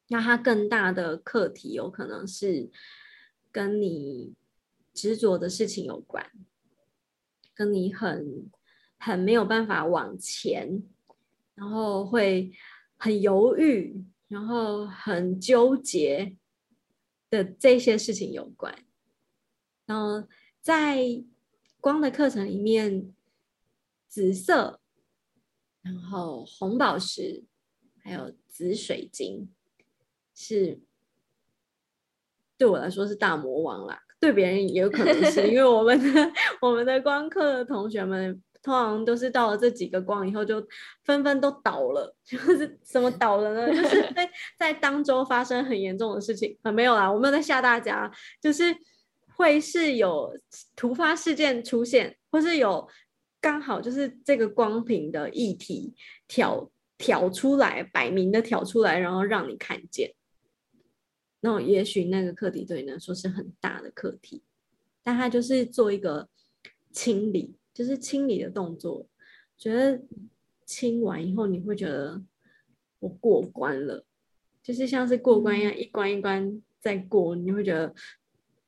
[0.07, 2.69] 那它更大的课题有可能是
[3.51, 4.33] 跟你
[4.93, 6.31] 执着的事情有关。
[7.55, 8.49] 跟你很
[8.97, 10.81] 很没有办法往前，
[11.53, 12.51] 然后会
[12.97, 16.35] 很犹豫，然后很纠结
[17.29, 18.75] 的这些事情有关。
[19.85, 20.27] 然后
[20.61, 21.23] 在
[21.79, 23.13] 光的课程里面，
[24.07, 24.79] 紫色，
[25.83, 27.43] 然后红宝石，
[27.99, 29.47] 还有紫水晶，
[30.35, 30.79] 是
[32.57, 33.99] 对我来说是大魔王啦。
[34.19, 40.65] 对别人也有可能是因为我们的我们的光课同学们通常都是到了这几个光以后就
[41.03, 43.67] 纷纷都倒了， 就是什么倒了呢？
[43.67, 48.09] 就是在在当周发生很严重的事情啊，没有啦，我没有在吓大家，
[48.41, 48.73] 就是
[49.35, 50.33] 会是有
[50.73, 52.87] 突发事件出现，或是有
[53.41, 55.93] 刚好就是这个光屏的议题
[56.29, 60.13] 挑挑出来，摆明的挑出来，然后让你看见。
[61.45, 64.41] 那也许那个课题对你来说是很大的课题，
[65.03, 66.29] 但他就是做一个
[66.93, 69.05] 清理，就是清理的动作。
[69.57, 70.01] 觉得
[70.65, 72.23] 清完以后，你会觉得
[72.99, 74.05] 我过关了，
[74.61, 77.93] 就是像是过关一样，一关一关再过，你会觉得，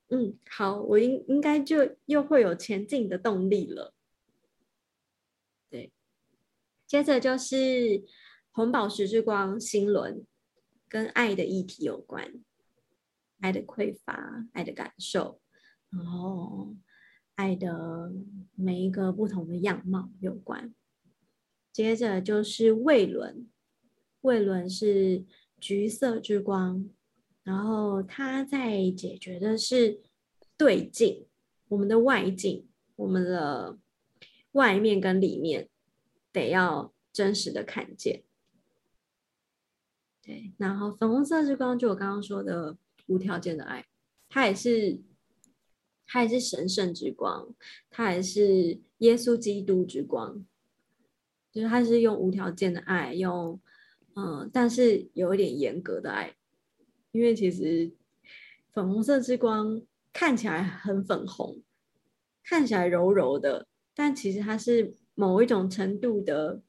[0.10, 3.94] 嗯，好，我应应该就又会有前进的动力了。
[5.70, 5.94] 对，
[6.86, 8.04] 接着就是
[8.52, 10.26] 红宝石之光心轮，
[10.90, 12.34] 跟爱的议题有关。
[13.42, 15.40] 爱的匮乏，爱的感受，
[15.90, 16.76] 然后
[17.36, 18.12] 爱的
[18.56, 20.74] 每一个不同的样貌有关。
[21.72, 23.48] 接着就是胃轮，
[24.22, 25.26] 胃轮是
[25.60, 26.90] 橘色之光，
[27.44, 30.02] 然后它在解决的是
[30.58, 31.28] 对镜，
[31.68, 33.78] 我们的外镜，我们的
[34.54, 35.70] 外面跟里面
[36.32, 38.24] 得要真实的看见。
[40.22, 42.78] 对，然后粉红色之光就我刚刚说的。
[43.08, 43.86] 无条件的爱，
[44.30, 45.00] 它也是，
[46.08, 47.54] 它也是神圣之光，
[47.90, 50.46] 它也是耶稣基督之光，
[51.52, 53.60] 就是它是用无条件的爱，用
[54.16, 56.36] 嗯，但是有一点严格的爱，
[57.12, 57.92] 因为其实
[58.74, 61.62] 粉红色之光看起来很粉红，
[62.44, 66.62] 看起来柔柔的，但其实它是某一种程度的，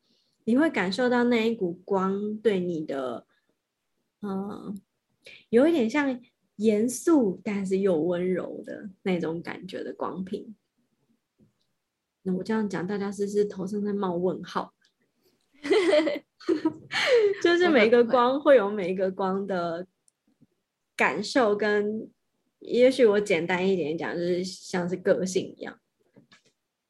[0.45, 3.27] 你会感受到那一股光对你的，
[4.21, 4.79] 嗯。
[5.51, 6.21] 有一点像
[6.57, 10.57] 严肃，但是又温柔的那种感觉的光频。
[12.23, 14.75] 那我这样讲，大家是不是头上在冒问号？
[17.43, 19.87] 就是每一个光会有每一个光的
[20.97, 22.11] 感受，跟
[22.61, 25.79] 也许我简单一点讲，就是像是个性一样。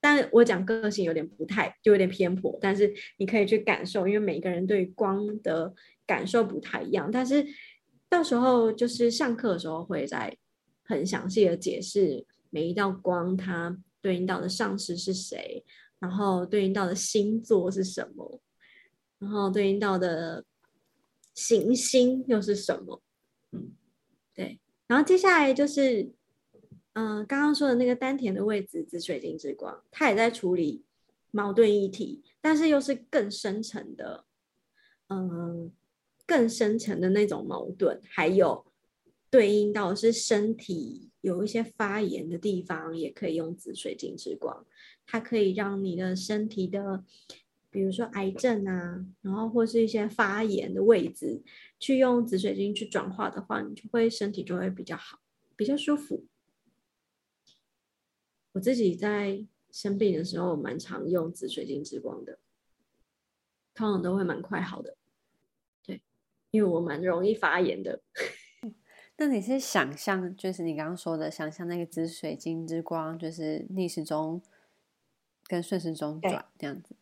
[0.00, 2.56] 但我讲个性有点不太，就有点偏颇。
[2.60, 5.74] 但是你可以去感受，因为每个人对光的
[6.06, 7.44] 感受不太一样，但是。
[8.08, 10.36] 到时候就是上课的时候会再
[10.84, 15.64] 很详细的解释每一道光它对应到的上师是谁，
[15.98, 18.40] 然后对应到的星座是什么，
[19.18, 20.44] 然后对应到的
[21.34, 23.02] 行星又是什么？
[23.52, 23.72] 嗯，
[24.34, 24.60] 对。
[24.86, 26.12] 然后接下来就是，
[26.92, 30.84] 嗯、刚刚说的那个丹田的位置，紫水晶之光，它也在处理
[31.32, 34.24] 矛盾议题，但是又是更深层的，
[35.08, 35.72] 嗯、
[36.26, 38.66] 更深层的那种矛盾，还有
[39.30, 44.66] 对应到是身体有一些发炎的地方，也可以用紫水晶之光，
[45.06, 47.04] 它可以让你的身体的，
[47.70, 51.42] 比如说癌症啊，然后或是一些发炎的位置，
[51.78, 55.20] 去用紫水晶去转化的话，你就会身体就会比较好，
[55.54, 56.26] 比较舒服。
[58.52, 62.38] 我自己在生病的时候，蛮常用紫水晶之光的，
[63.74, 64.96] 通常都会蛮快好的。
[66.56, 68.00] 对，因为我蛮容易发炎的。
[69.18, 74.42] 那你是想象，就是你刚刚说的，想象那个紫水晶之光，就是逆时钟
[75.46, 76.96] 跟顺时钟转这样子。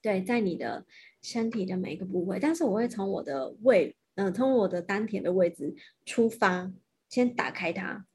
[0.00, 0.84] 对，在你的
[1.22, 5.74] 身体的每一个部位，但是我会从我的胃，嗯、呃，从我的丹田的位置
[6.04, 6.72] 出发，
[7.08, 8.06] 先打开它，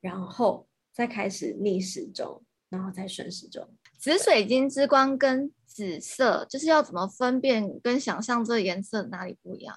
[0.00, 0.66] 然后。
[0.90, 3.64] 再开始逆时钟，然后再顺时钟。
[3.96, 9.76] 紫水晶之光跟紫色，就是要怎么分辨跟想象这个颜色哪里不一样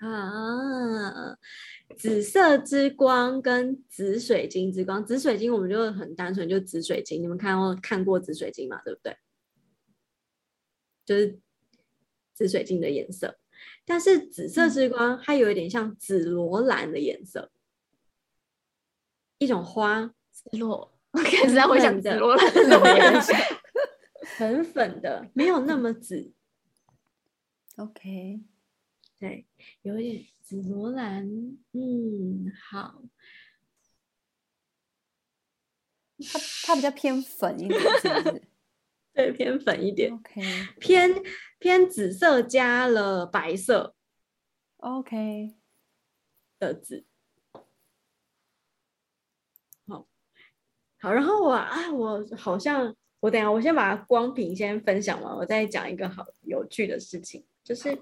[0.00, 1.38] 啊？
[1.96, 7.22] 紫色之光跟紫水晶之光，紫水晶我们就很单纯，就紫水晶。
[7.22, 8.80] 你们看过看过紫水晶嘛？
[8.84, 9.16] 对不对？
[11.04, 11.38] 就是
[12.34, 13.38] 紫水晶的颜色。
[13.84, 17.50] 但是紫色之光，它有一点像紫罗兰的颜色，
[19.38, 20.12] 一种花。
[20.30, 23.32] 紫罗， 我开始在回想紫罗兰是什么颜色？
[24.36, 26.30] 很粉的，没有那么紫。
[27.76, 28.40] OK，
[29.18, 29.46] 对，
[29.82, 31.26] 有一点紫罗兰。
[31.72, 33.02] 嗯，好。
[36.18, 38.42] 它它比较偏粉一点，是不是？
[39.12, 40.12] 对，偏粉一点。
[40.12, 40.40] OK，
[40.80, 41.22] 偏
[41.58, 43.94] 偏紫色加了白色。
[44.78, 45.56] OK
[46.58, 47.04] 的紫。
[49.86, 50.06] 好，
[50.98, 57.98] 好然后我啊，我好像我等下，我先把光屏先分享完，我再讲一个好有趣的事情，就是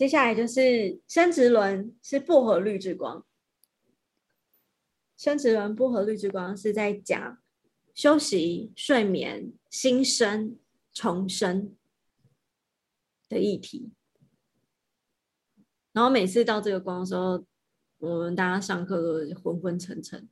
[0.00, 3.22] 接下来就是生殖轮是薄荷绿之光，
[5.18, 7.38] 生殖轮薄荷绿之光是在讲
[7.94, 10.56] 休息、睡眠、新生、
[10.94, 11.76] 重生
[13.28, 13.90] 的议题，
[15.92, 17.44] 然后每次到这个光的时候，
[17.98, 20.26] 我们大家上课都昏昏沉沉。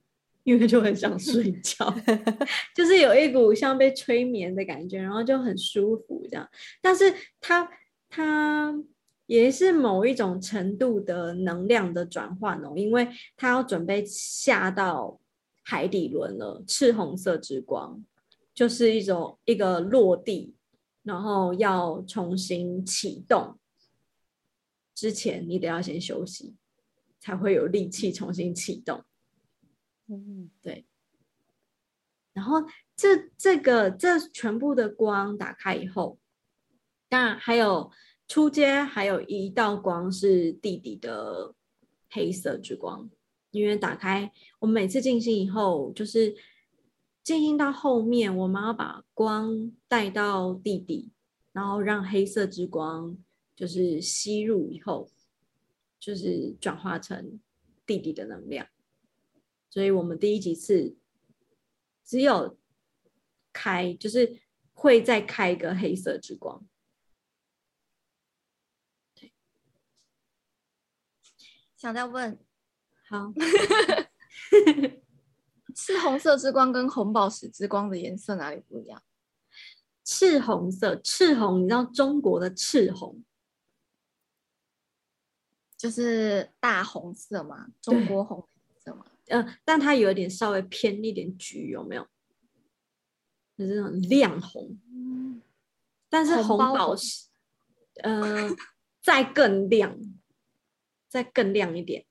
[0.44, 1.94] 因为就很想睡觉，
[2.74, 6.48] 就是有一股像被催眠的感觉，然后就很舒服这样。
[6.80, 7.70] 但是它
[8.08, 8.74] 它
[9.28, 13.06] 也是某一种程度的能量的转换哦，因为
[13.36, 15.20] 他要准备下到
[15.62, 16.64] 海底轮了。
[16.66, 18.02] 赤红色之光
[18.54, 20.54] 就是一种一个落地，
[21.02, 23.58] 然后要重新启动
[24.94, 26.56] 之前，你得要先休息，
[27.20, 29.04] 才会有力气重新启动。
[30.06, 30.86] 嗯，对。
[32.32, 32.62] 然后
[32.96, 36.18] 这这个这全部的光打开以后，
[37.10, 37.90] 当然还有
[38.28, 41.54] 出街，还有一道光是弟弟的
[42.10, 43.10] 黑色之光。
[43.50, 46.36] 因为打开，我们每次静心以后，就是
[47.24, 51.10] 静心到后面，我们要把光带到弟弟，
[51.52, 53.16] 然后让黑色之光
[53.56, 55.08] 就是吸入以后，
[55.98, 57.40] 就是转化成
[57.86, 58.68] 弟弟的能量。
[59.70, 60.94] 所以我们第一几次
[62.04, 62.58] 只有
[63.50, 64.40] 开，就是
[64.74, 66.62] 会再开一个黑色之光。
[71.78, 72.36] 想再问，
[73.08, 73.32] 好，
[75.76, 79.00] 赤红色之光跟红宝石之光的颜色哪里不一样？
[80.04, 83.22] 赤红色，赤红，你知道中国的赤红
[85.76, 87.68] 就是大红色嘛？
[87.80, 88.48] 中国红
[88.84, 89.04] 色吗？
[89.28, 92.04] 呃，但它有点稍微偏一点橘，有没有？
[93.56, 95.40] 就是那种亮红，嗯、
[96.08, 97.28] 但是红宝石，
[98.02, 98.50] 呃，
[99.00, 99.96] 再更亮，
[101.08, 102.06] 再更亮一点。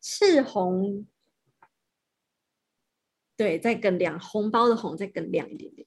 [0.00, 1.06] 赤红，
[3.36, 5.86] 对，再更亮，红包的红再更亮一点点。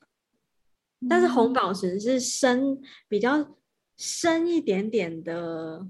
[1.09, 3.57] 但是红宝石是深，比较
[3.95, 5.87] 深一点点的。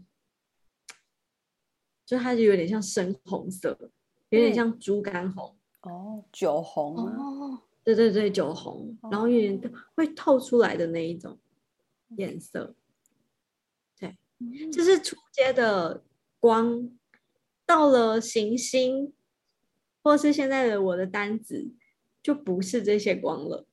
[2.05, 3.77] 就它就有点像深红色，
[4.29, 11.37] 有点像猪肝红哦，酒红哦，对对对，酒红，哦、然后有点会透出来的那一种
[12.15, 12.73] 颜色，
[14.71, 16.03] 这是初阶的
[16.39, 16.89] 光，
[17.65, 19.13] 到了行星，
[20.03, 21.71] 或是现在的我的单子，
[22.21, 23.65] 就不是这些光了，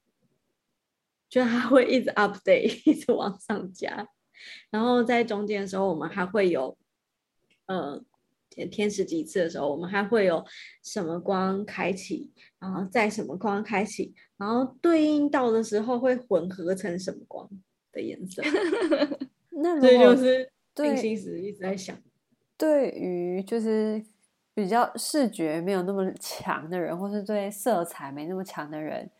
[1.28, 4.08] 就它会一直 update， 一直往上加，
[4.70, 6.76] 然后在中间的时候，我们还会有，
[7.66, 8.04] 呃。
[8.70, 10.44] 天使几次的时候，我们还会有
[10.80, 17.50] 什么光开启，然后在什么光开启，然后对应到的时候会混合成什么光
[17.90, 18.40] 的颜色？
[19.50, 21.96] 那这就是静心时一直在想。
[22.56, 24.04] 对于就是
[24.54, 29.10] 比较视觉没有那么强的人，或是对色彩没那么强的人，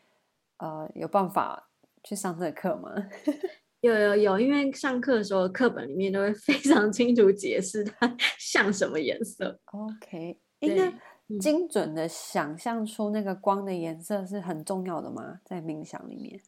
[0.59, 1.69] 呃，有办法
[2.03, 2.91] 去上这个课吗？
[3.81, 9.61] 有有有，因为上课的时候课本里面都会 非常清楚解释它像什么颜色。
[9.67, 10.91] OK，应该
[11.39, 15.41] 精准的想象出那个光的颜色是很重要的吗？
[15.45, 16.41] 在冥想里面，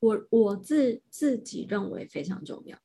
[0.00, 2.76] 我我自自己认为非常重要。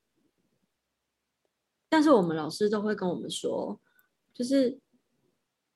[1.88, 3.80] 但是我们老师都会跟我们说，
[4.34, 4.78] 就是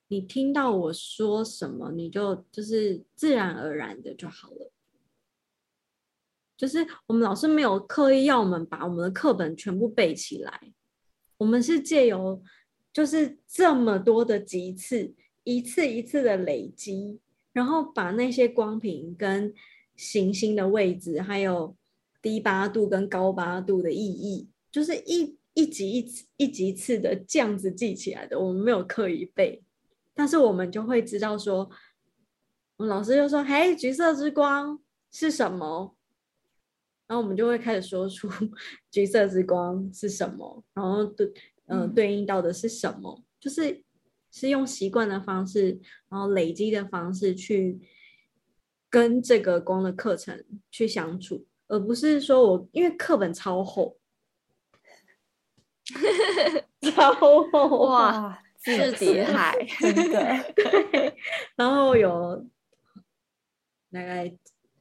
[0.09, 4.72] 你听到我说什么，你就就是自然而然的就好了。
[6.57, 10.74] 就是我们老师没有刻意要我们把我们的课本全部背起来，
[11.38, 12.43] 我们是借由
[12.93, 15.14] 就是这么多的几次，
[15.45, 17.18] 一次一次的累积，
[17.53, 19.55] 然后把那些光屏跟
[20.01, 21.76] 行星的位置，还有
[22.22, 28.40] 低八度跟高八度的意义，就是一一级一次一级一次的这样子记起来的。
[28.40, 29.62] 我们没有刻意背，
[30.14, 31.70] 但是我们就会知道说，
[32.78, 34.80] 我们老师就说：“嘿，橘色之光
[35.12, 35.94] 是什么？”
[37.07, 38.26] 然后我们就会开始说出
[38.90, 41.26] 橘色之光是什么，然后对，
[41.66, 43.84] 嗯、呃，对应到的是什么，嗯、就是
[44.30, 45.78] 是用习惯的方式，
[46.09, 47.78] 然后累积的方式去
[48.91, 53.97] 跟这个光的课程去相处，而不是说我因为课本超厚，
[56.95, 61.16] 超厚哇，字叠海，真的， 对，
[61.57, 62.47] 然后有
[63.91, 64.36] 大概。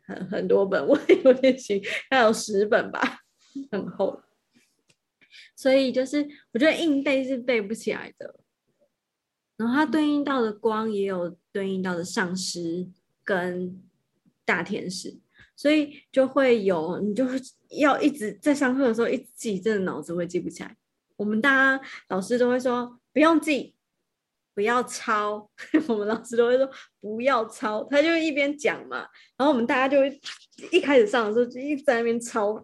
[0.10, 1.80] 很很多本，我有点行，
[2.10, 3.22] 还有十本吧，
[3.70, 4.24] 很厚。
[5.56, 8.40] 所以就是我觉得硬背是背不起来的。
[9.56, 12.90] 然后它对应到的光也有对应到的上师
[13.24, 13.80] 跟
[14.50, 15.16] 大天使，
[15.56, 17.40] 所以就会有你就是
[17.78, 20.76] 要一直在上课的时候一直记，真的脑子会记不起来。
[21.18, 23.76] 我们大家老师都会说不用记。
[24.56, 25.50] 不要抄，
[25.88, 26.70] 我们老师都会说
[27.00, 29.98] 不要抄，他就一边讲嘛，然后我们大家就
[30.70, 32.62] 一开始上的时候就一直在那边抄，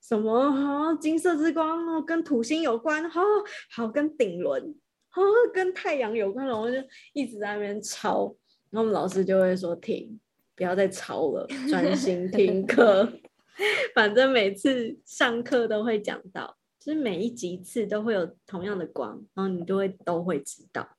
[0.00, 4.74] 什么、哦、金色之光哦，跟土星有关，好、哦、好跟顶轮，
[5.10, 5.20] 哈、
[5.52, 6.76] 跟太阳有关，然后就
[7.12, 8.34] 一直在那边抄，
[8.70, 10.18] 然后我们老师就会说停，
[10.56, 13.12] 不要再吵了，专 心听课，
[13.94, 20.96] 反正每次上课都会讲到，就是每一集次都会有同样的光，然后你都会都会知道。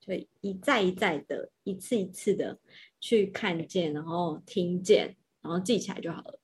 [0.00, 2.58] 就一再一再的，一次一次的
[2.98, 6.40] 去看见，然后听见，然后记起来就好了。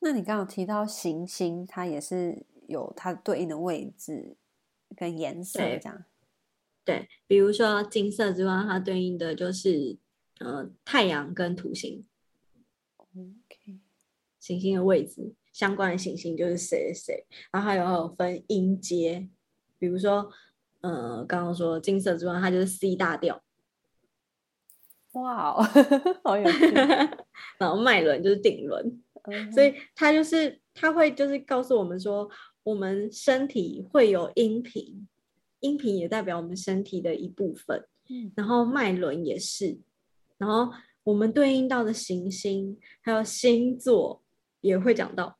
[0.00, 4.36] 那你刚刚提到行星，它也是有它对应的位置
[4.96, 6.04] 跟颜色这样。
[6.84, 9.96] 对，对，比如说金色之光，它对应的就是
[10.40, 12.04] 呃太阳跟土星。
[12.98, 13.78] OK，
[14.38, 19.28] 行星的位置相关的行星就是谁谁谁，然后还有分音阶，
[19.78, 20.30] 比如说。
[20.82, 23.44] 呃，刚刚说金色之光，它就是 C 大调。
[25.12, 25.62] 哇哦，
[26.24, 26.72] 好有趣。
[27.60, 29.52] 然后脉轮就是顶轮，uh huh.
[29.52, 32.30] 所以它就是它会就是告诉我们说，
[32.62, 35.06] 我们身体会有音频，
[35.58, 37.86] 音频也代表我们身体的一部分。
[38.08, 39.78] 嗯，然后脉轮也是，
[40.40, 40.72] 然后
[41.04, 44.22] 我们对应到的行星还有星座
[44.62, 45.36] 也会讲到。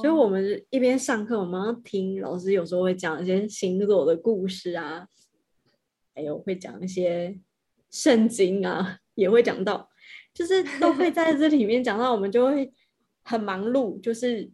[0.00, 5.06] 所以我们一边上课，我们要听老师有时候会讲一些星座的故事啊，
[6.14, 7.38] 还有会讲一些
[7.90, 9.90] 圣经啊，也会讲到，
[10.32, 12.72] 就是都会 在这里面讲到，我们就会
[13.22, 14.00] 很忙碌。
[14.00, 14.50] 就是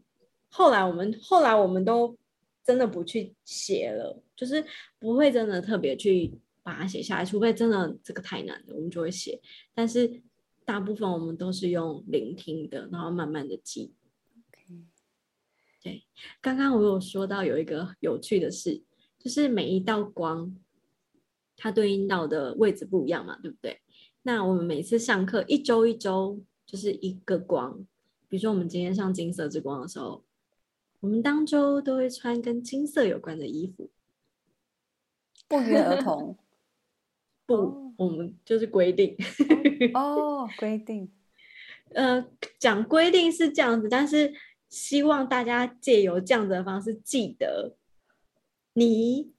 [0.49, 2.19] 后来我们后来我们都
[2.65, 4.65] 真的不去写了，就是
[4.99, 6.37] 不会真的特别去
[6.69, 9.41] 把它写下来，除非真的这个太难了，我们就会写。
[9.75, 10.21] 但是
[10.67, 13.95] 大部分我们都是用聆听的，然后慢慢的记。
[15.83, 16.05] 对，
[16.43, 18.83] 刚刚我有说到有一个有趣的事，
[19.19, 20.55] 就是每一道光，
[21.57, 23.81] 它对应到的位置不一样嘛，对不对？
[24.21, 27.87] 那我们每次上课一周一周就是一个光，
[28.29, 30.23] 比如说我们今天上金色之光的时候，
[31.01, 33.91] 我们当周都会穿跟金色有关的衣服，
[35.49, 36.37] 不约而同。
[37.49, 39.17] 不，哦、我们就是规定。
[39.95, 41.11] 哦，规定。
[41.95, 42.25] 呃，
[42.61, 44.33] 讲规定是这样子，但是。
[44.71, 47.75] 希望大家借由这样子的方式记得，
[48.75, 49.33] 你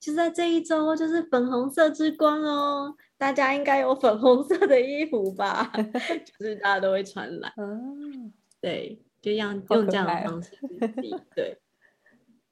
[0.00, 2.96] 就在这一周就是粉红色之光哦。
[3.16, 5.70] 大家应该有粉红色的衣服吧？
[6.26, 10.50] 就是大家都会穿来，嗯，对，就样用这样的方式
[11.00, 11.56] 记，对。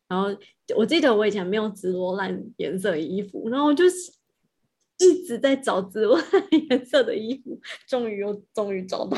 [0.06, 0.28] 然后
[0.76, 4.12] 我记得我以前没有紫罗兰颜色的衣服，然后我就是
[5.00, 9.16] 一直在找紫罗兰颜色的衣服，终于又终于找到。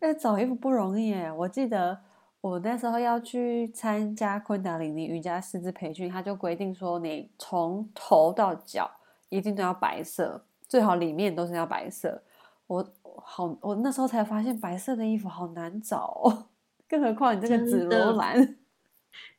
[0.00, 1.98] 那 找衣服不容易耶，我记得
[2.40, 8.90] 我那时候要去参加昆达里尼瑜伽师资培训，他就规定说，你从头到脚
[9.28, 12.22] 一定都要白色，最好里面都是要白色。
[12.66, 12.86] 我
[13.24, 16.46] 好，我那时候才发现白色的衣服好难找哦，
[16.88, 18.54] 更何况你这个紫罗兰，真的，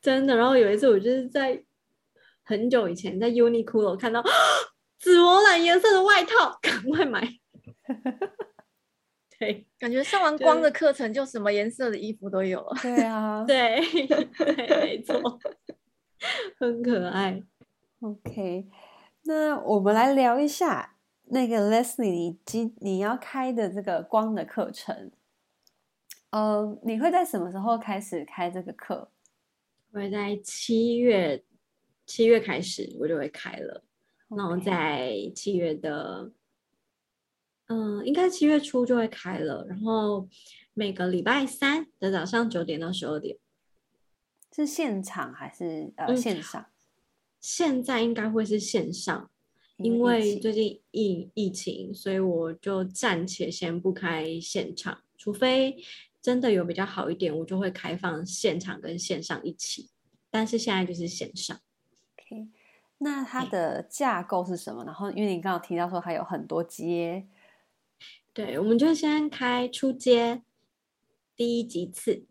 [0.02, 0.36] 真的。
[0.36, 1.64] 然后有一次我就是在
[2.44, 4.24] 很久以前在 Uniqlo 看到
[5.00, 7.28] 紫罗兰颜色的外套，赶快买。
[9.40, 12.78] 对，感觉上完光的课程就什么颜色的衣服都有了。
[12.82, 15.40] 对啊， 对，对，没错，
[16.60, 17.42] 很可爱。
[18.02, 18.68] OK，
[19.24, 20.98] 那我们来聊一下
[21.28, 25.12] 那个 Leslie，你今你要开的这个光的课程。
[26.32, 29.10] 呃，你会在什么时候开始开这个课？
[29.94, 31.44] 会在七月，
[32.06, 33.84] 七月开始我就会开了。
[34.30, 36.32] 然后在七月的。
[37.72, 40.28] 嗯，应该七月初就会开了，然后
[40.74, 43.38] 每个礼拜三的早上九点到十二点，
[44.52, 46.60] 是现场还是呃线上？
[46.60, 46.74] 嗯，
[47.40, 49.30] 现在应该会是线上，
[49.78, 55.78] 因为最近疫疫情，所以我就暂且先不开现场，除非
[56.24, 59.92] 真的有比较好一点，我就会开放现场跟线上一起。
[60.32, 61.56] 但是现在就是线上。
[62.18, 62.48] OK，
[63.00, 64.84] 那它的架构是什么？
[64.86, 67.28] 然后因为你刚刚提到说它有很多阶。
[68.34, 70.44] 对，我们就先开初阶
[71.36, 72.26] 第一级次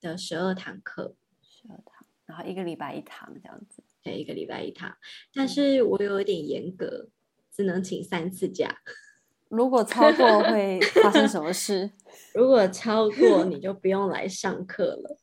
[0.00, 3.82] 的十二堂课，十二堂，然后一个礼拜一堂这样子。
[4.02, 4.96] 对，一个礼拜一堂，
[5.34, 7.08] 但是我有一点严格，
[7.52, 8.82] 只能请三次假。
[9.48, 11.90] 如果超过会发生什么事？
[12.34, 15.18] 如果超过你就不用来上课了。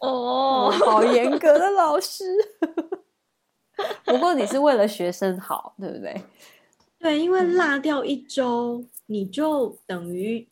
[0.00, 2.24] 哦，好严格的老师。
[4.04, 6.22] 不过你是为了学生好，对不对？
[6.98, 10.48] 对，因为落掉一周，你就等于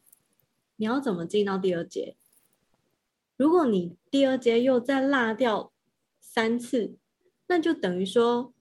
[0.77, 2.17] 你要怎么进到第二节？
[3.37, 5.73] 如果你第二节又再落掉
[6.21, 6.97] 三次，
[7.49, 8.55] 那就等于说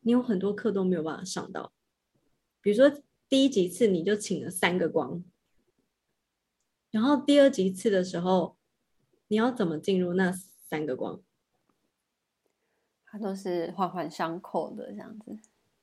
[0.00, 1.72] 你有很多课都没有办法上到。
[2.62, 2.90] 比如说
[3.28, 5.22] 第一级次你就请了三个光，
[6.90, 8.56] 然后第二级次的时候，
[9.28, 11.20] 你要怎么进入那三个光？
[13.16, 15.36] 它都是环环相扣的这样子。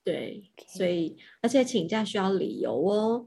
[0.04, 3.26] 对.所以而且请假需要理由哦，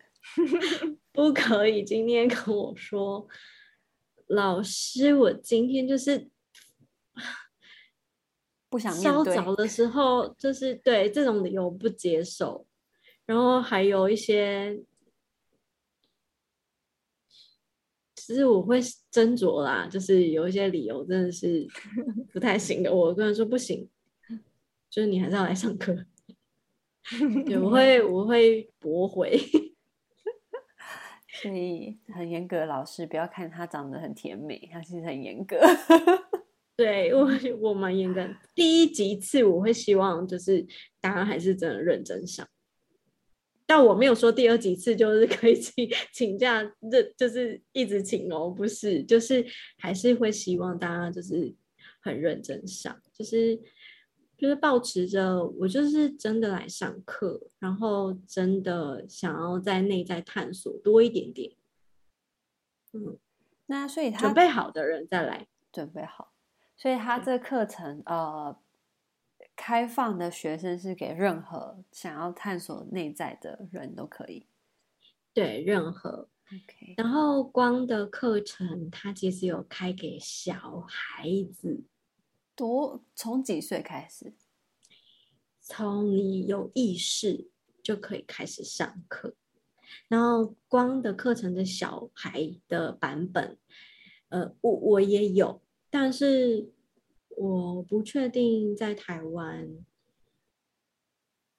[1.12, 3.26] 不可以今天跟我说，
[4.26, 6.28] 老师，我今天就是
[8.68, 12.66] 不想稍早的时候，就是对这种理由不接受，
[13.24, 14.82] 然后还有一些，
[18.26, 21.66] 其实我会斟酌啦，就是有一些理由真的是
[22.32, 23.88] 不太行的，我跟他说不行。
[24.90, 25.92] 就是你还是要来上课，
[27.44, 29.36] 对，我会 我会驳回，
[31.42, 35.58] 所以很严格的老师，不要看他长得很甜美，他其实很严格。
[36.76, 37.28] 对，我
[37.60, 38.24] 我蛮严格。
[38.54, 40.64] 第一级次我会希望就是
[41.00, 42.48] 大家还是真的认真上，
[43.66, 49.44] 但我没有说第二几次就是可以 请请假，这就是一直请哦，不是，就是
[49.78, 51.54] 还是会希望大家就是
[52.00, 53.60] 很认真上，就是。
[54.36, 61.52] 就是保持着我就是真的来上课，然后真的想要在内在探索多一点点。
[62.92, 63.16] 嗯，
[63.66, 66.32] 那所以他准备好的人再来准备好，
[66.76, 68.54] 所以他这课程呃
[69.56, 74.46] 开放的学生是给任何想要探索内在的人都可以。
[75.32, 76.28] 对，任何。
[76.46, 76.94] OK。
[76.96, 81.84] 然后光的课程，它其实有开给小孩子。
[82.54, 84.34] 多从几岁开始？
[85.60, 87.48] 从你有意识
[87.82, 89.34] 就可以开始上课。
[90.08, 93.58] 然后光的课程的小孩的版本，
[94.28, 96.72] 呃，我我也有，但是
[97.36, 99.68] 我不确定在台湾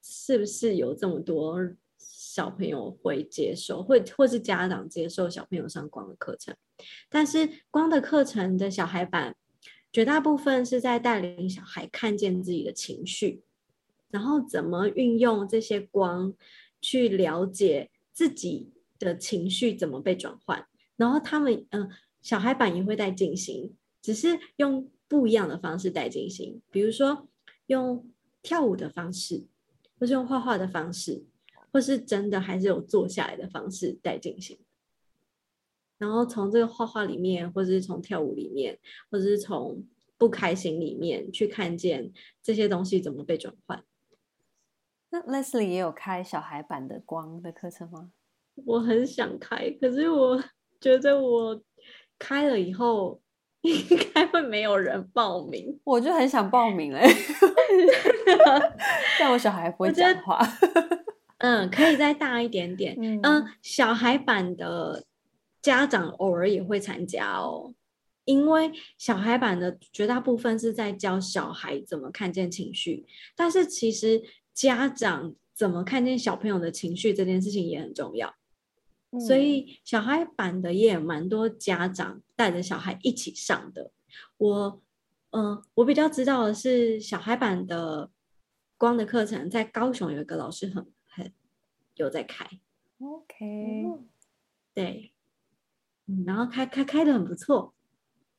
[0.02, 1.60] 是不是有这么多
[1.98, 6.56] 小朋友会接受，或或是家长接受小朋友上光的课程。
[7.10, 9.36] 但是光的课程的小孩版。
[9.94, 13.46] 绝大部分是在带领小孩看见自己的情绪，
[14.10, 16.34] 然后怎么运用这些光
[16.82, 20.68] 去了解自己的情绪怎么被转换。
[20.98, 21.90] 然后他们，嗯、
[22.22, 27.28] 小孩版也会在进行，只是用不一样的方式带进行，比如说
[27.68, 28.10] 用
[28.42, 29.48] 跳舞的方式，
[30.00, 31.26] 或是用画画的方式，
[31.72, 34.60] 或是真的还是有坐下来的方式带进行。
[35.98, 38.80] 然后从这个画画里面，或者是从跳舞里面，
[39.10, 39.86] 或者是从
[40.18, 42.12] 不开心里面去看见
[42.44, 43.84] 这些东西怎么被转换。
[45.10, 48.12] 那 Leslie 也有开小孩版的光的课程吗？
[48.66, 50.44] 我很想开，可是我
[50.82, 51.62] 觉得我
[52.20, 53.22] 开了以后
[53.66, 55.80] 应该会没有人报名。
[55.84, 57.08] 我就很想报名嘞，
[59.20, 60.40] 但我小孩不会讲话。
[61.40, 62.96] 嗯，可以再大一点点。
[63.00, 65.04] 嗯，嗯，小孩版的
[65.62, 67.74] 家长偶尔也会参加哦，
[68.24, 73.06] 因为小孩版的绝大部分是在教小孩怎么看见情绪，
[73.36, 78.34] 但是其实家长怎么看见小朋友的情绪这件事情也很重要。
[79.16, 83.92] 嗯，所以小孩版的也有蛮多家长带着小孩一起上的。
[84.38, 84.82] 我，
[85.32, 88.12] 嗯，我比较知道的是小孩版的
[88.78, 91.34] 光的课程，在高雄有一个老师很很
[91.96, 92.46] 有在开
[93.00, 94.00] ，OK，
[94.74, 95.14] 对，
[96.08, 97.74] 嗯，然后开开开的很不错，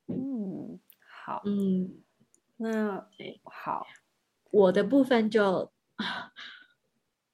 [0.06, 0.78] 嗯，
[1.24, 2.02] 好，嗯，
[2.58, 3.08] 那
[3.44, 3.86] 好，
[4.50, 5.72] 我的部分就，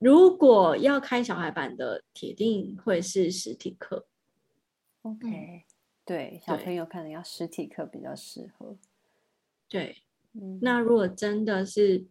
[0.03, 4.07] 如果要开小孩版的，铁定会是实体课
[5.03, 5.63] ，OK，嗯，
[6.05, 8.77] 对，小朋友可能要实体课比较适合，
[9.69, 12.07] 对，嗯，那如果真的是。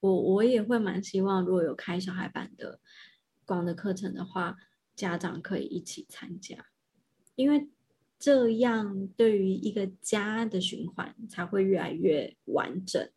[0.00, 2.78] 我我也会蛮希望，如果有开小孩版的
[3.44, 4.56] 光的课程的话，
[4.94, 6.66] 家长可以一起参加，
[7.34, 7.68] 因为
[8.16, 13.10] 这样对于一个家的循环才会越来越完整。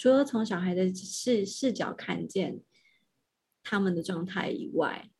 [0.00, 2.62] 除了从小孩的视视角看见
[3.62, 5.10] 他们的状态以外，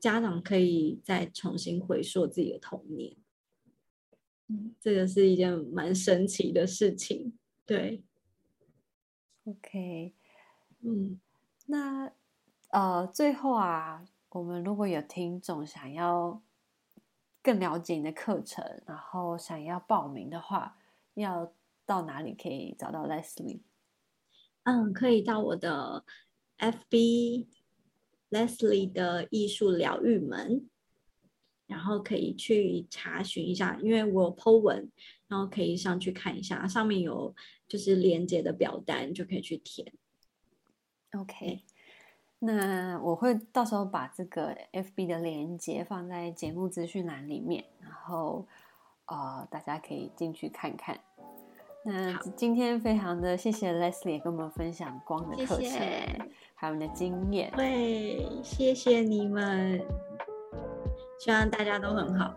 [0.00, 3.16] 家长可以再重新回溯自己的童年。
[4.48, 8.02] 嗯，这个是一件蛮神奇的事情，对。
[9.44, 10.12] OK，
[10.80, 11.20] 嗯，
[11.66, 12.10] 那
[12.70, 16.42] 呃，最后啊，我们如果有听众想要
[17.40, 20.76] 更了解你的课程，然后想要报名的话，
[21.14, 21.52] 要
[21.86, 23.60] 到哪里可以找到 Leslie？
[24.64, 26.04] 嗯，可以到我的
[26.58, 27.46] FB
[28.30, 30.68] Leslie 的艺术疗愈门，
[31.66, 34.90] 然后可以去查询一下，因为我有 po 文，
[35.28, 37.34] 然后可以上去看一下，上面有。
[37.66, 39.90] 就是连接的表单就可以去填。
[41.12, 41.64] OK，
[42.38, 48.46] 那我会到时候把这个 FB 的连接放在节目资讯栏里面，然后
[49.06, 51.00] 呃大家可以进去看看。
[51.86, 56.18] 那今天非常的谢谢 Leslie 跟我们分享光的课程，谢谢
[56.54, 57.52] 还有你的经验。
[57.54, 59.78] 对，谢谢你们，
[61.20, 62.32] 希望大家都很好。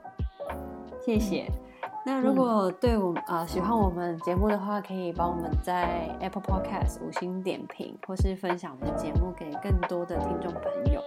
[0.99, 1.49] 谢谢。
[2.05, 11.01] 那如果对我们啊、呃、喜欢我们节目的话，可以帮我们在 Apple Podcast 五星点评，或是分享我们的节目给更多的听众朋友。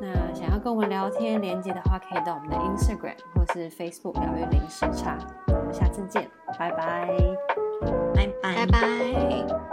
[0.00, 5.18] 那想要跟我们聊天连接的话，可以到我们的 Instagram 或是 Facebook 疗愈零时差。
[5.48, 6.26] 我们下次见，
[6.58, 7.08] 拜拜，
[8.54, 9.69] 拜拜。